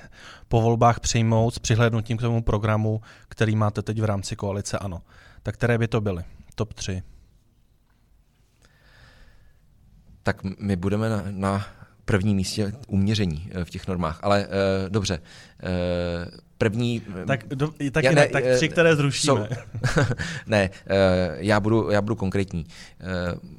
[0.48, 5.02] po volbách přijmout s přihlédnutím k tomu programu, který máte teď v rámci koalice ANO,
[5.44, 6.24] tak které by to byly?
[6.56, 7.04] Top tři.
[10.24, 11.66] Tak my budeme na, na
[12.06, 14.54] prvním místě uměření eh, v těch normách, ale uh,
[14.90, 15.20] dobře.
[15.20, 17.02] Uh, první...
[17.28, 19.34] Tak do, tak, já, ne, tak tři, které zrušíme.
[19.34, 19.56] Jsou,
[20.48, 20.70] ne,
[21.38, 22.66] já budu, já budu konkrétní.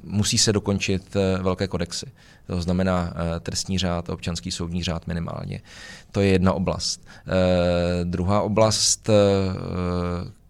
[0.03, 2.05] Musí se dokončit velké kodexy.
[2.47, 5.61] To znamená trestní řád, občanský soudní řád minimálně.
[6.11, 7.07] To je jedna oblast.
[8.03, 9.09] Druhá oblast,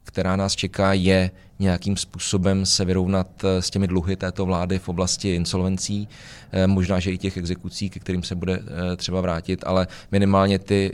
[0.04, 1.32] která nás čeká, je
[1.64, 6.08] nějakým způsobem se vyrovnat eh, s těmi dluhy této vlády v oblasti insolvencí,
[6.52, 10.60] eh, možná, že i těch exekucí, ke kterým se bude eh, třeba vrátit, ale minimálně
[10.60, 10.94] ty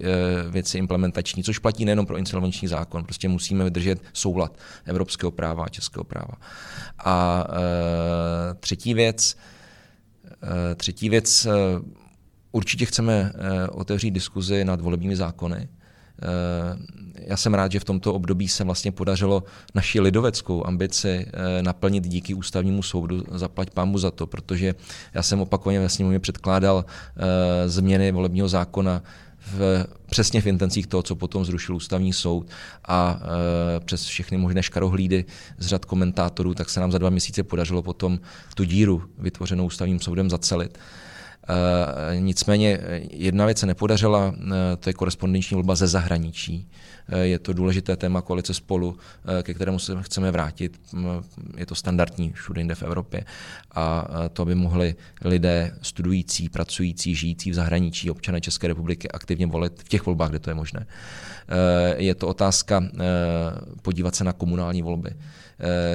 [0.50, 5.70] věci implementační, což platí nejenom pro insolvenční zákon, prostě musíme vydržet soulad evropského práva a
[5.70, 6.34] českého práva.
[7.06, 7.48] A
[8.60, 9.38] třetí věc,
[10.76, 11.48] třetí věc,
[12.52, 13.34] určitě chceme
[13.72, 15.68] otevřít diskuzi nad volebními zákony,
[17.30, 19.44] já jsem rád, že v tomto období se vlastně podařilo
[19.76, 24.76] naši lidoveckou ambici eh, naplnit díky ústavnímu soudu, zaplať pámu za to, protože
[25.14, 29.02] já jsem opakovaně ve sněmovně předkládal eh, změny volebního zákona
[29.58, 32.48] v, přesně v intencích toho, co potom zrušil ústavní soud
[32.88, 35.26] a e, přes všechny možné škarohlídy
[35.58, 38.20] z řad komentátorů, tak se nám za dva měsíce podařilo potom
[38.56, 40.78] tu díru vytvořenou ústavním soudem zacelit.
[40.78, 41.09] Eh,
[42.20, 42.80] nicméně
[43.12, 46.68] jedna věc se nepodařila, eh, to je korespondenční volba ze zahraničí.
[47.10, 48.98] Eh, je to důležité téma koalice spolu,
[49.44, 50.80] ke kterému se chceme vrátit.
[51.58, 53.24] Je to standardní všude jinde v Evropě.
[53.76, 59.84] A to by mohli lidé studující, pracující, žijící v zahraničí, občané České republiky aktivně volit
[59.84, 60.86] v těch volbách, kde to je možné.
[61.98, 62.84] Je to otázka
[63.82, 65.10] podívat se na komunální volby,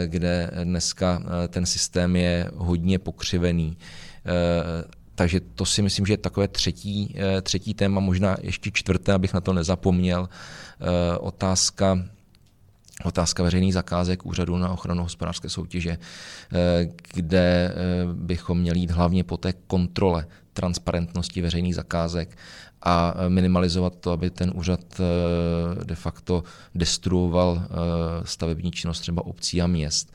[0.07, 3.77] kde dneska ten systém je hodně pokřivený
[5.15, 9.35] takže to si myslím, že je takové třetí, eh, třetí téma, možná ještě čtvrté, abych
[9.35, 10.29] na to nezapomněl.
[10.29, 11.99] Eh, otázka
[13.05, 17.75] otázka veřejných zakázek úřadu na ochranu hospodářské soutěže, eh, kde
[18.13, 22.39] bychom měli jít hlavně po té kontrole transparentnosti veřejných zakázek
[22.83, 24.81] a minimalizovat to, aby ten úřad
[25.85, 26.45] de facto
[26.75, 27.63] destruoval
[28.25, 30.13] stavební činnost třeba obcí a měst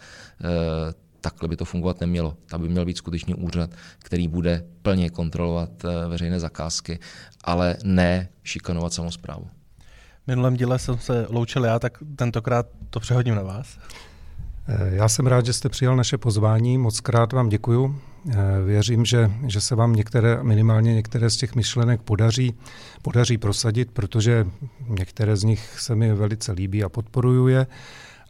[1.21, 2.37] takhle by to fungovat nemělo.
[2.45, 6.99] Tam by měl být skutečně úřad, který bude plně kontrolovat eh, veřejné zakázky,
[7.43, 9.47] ale ne šikanovat samozprávu.
[10.27, 13.77] Minulém díle jsem se loučil já, tak tentokrát to přehodím na vás.
[14.67, 17.99] Eh, já jsem rád, že jste přijal naše pozvání, moc krát vám děkuju.
[18.29, 22.53] Eh, věřím, že, že se vám některé, minimálně některé z těch myšlenek podaří,
[23.01, 24.47] podaří prosadit, protože
[24.87, 27.67] některé z nich se mi velice líbí a podporuju je.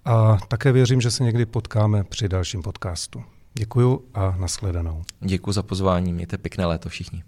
[0.06, 3.24] A také věřím, že se někdy potkáme při dalším podcastu.
[3.54, 5.04] Děkuju a nashledanou.
[5.20, 7.24] Děkuji za pozvání, mějte pěkné léto všichni.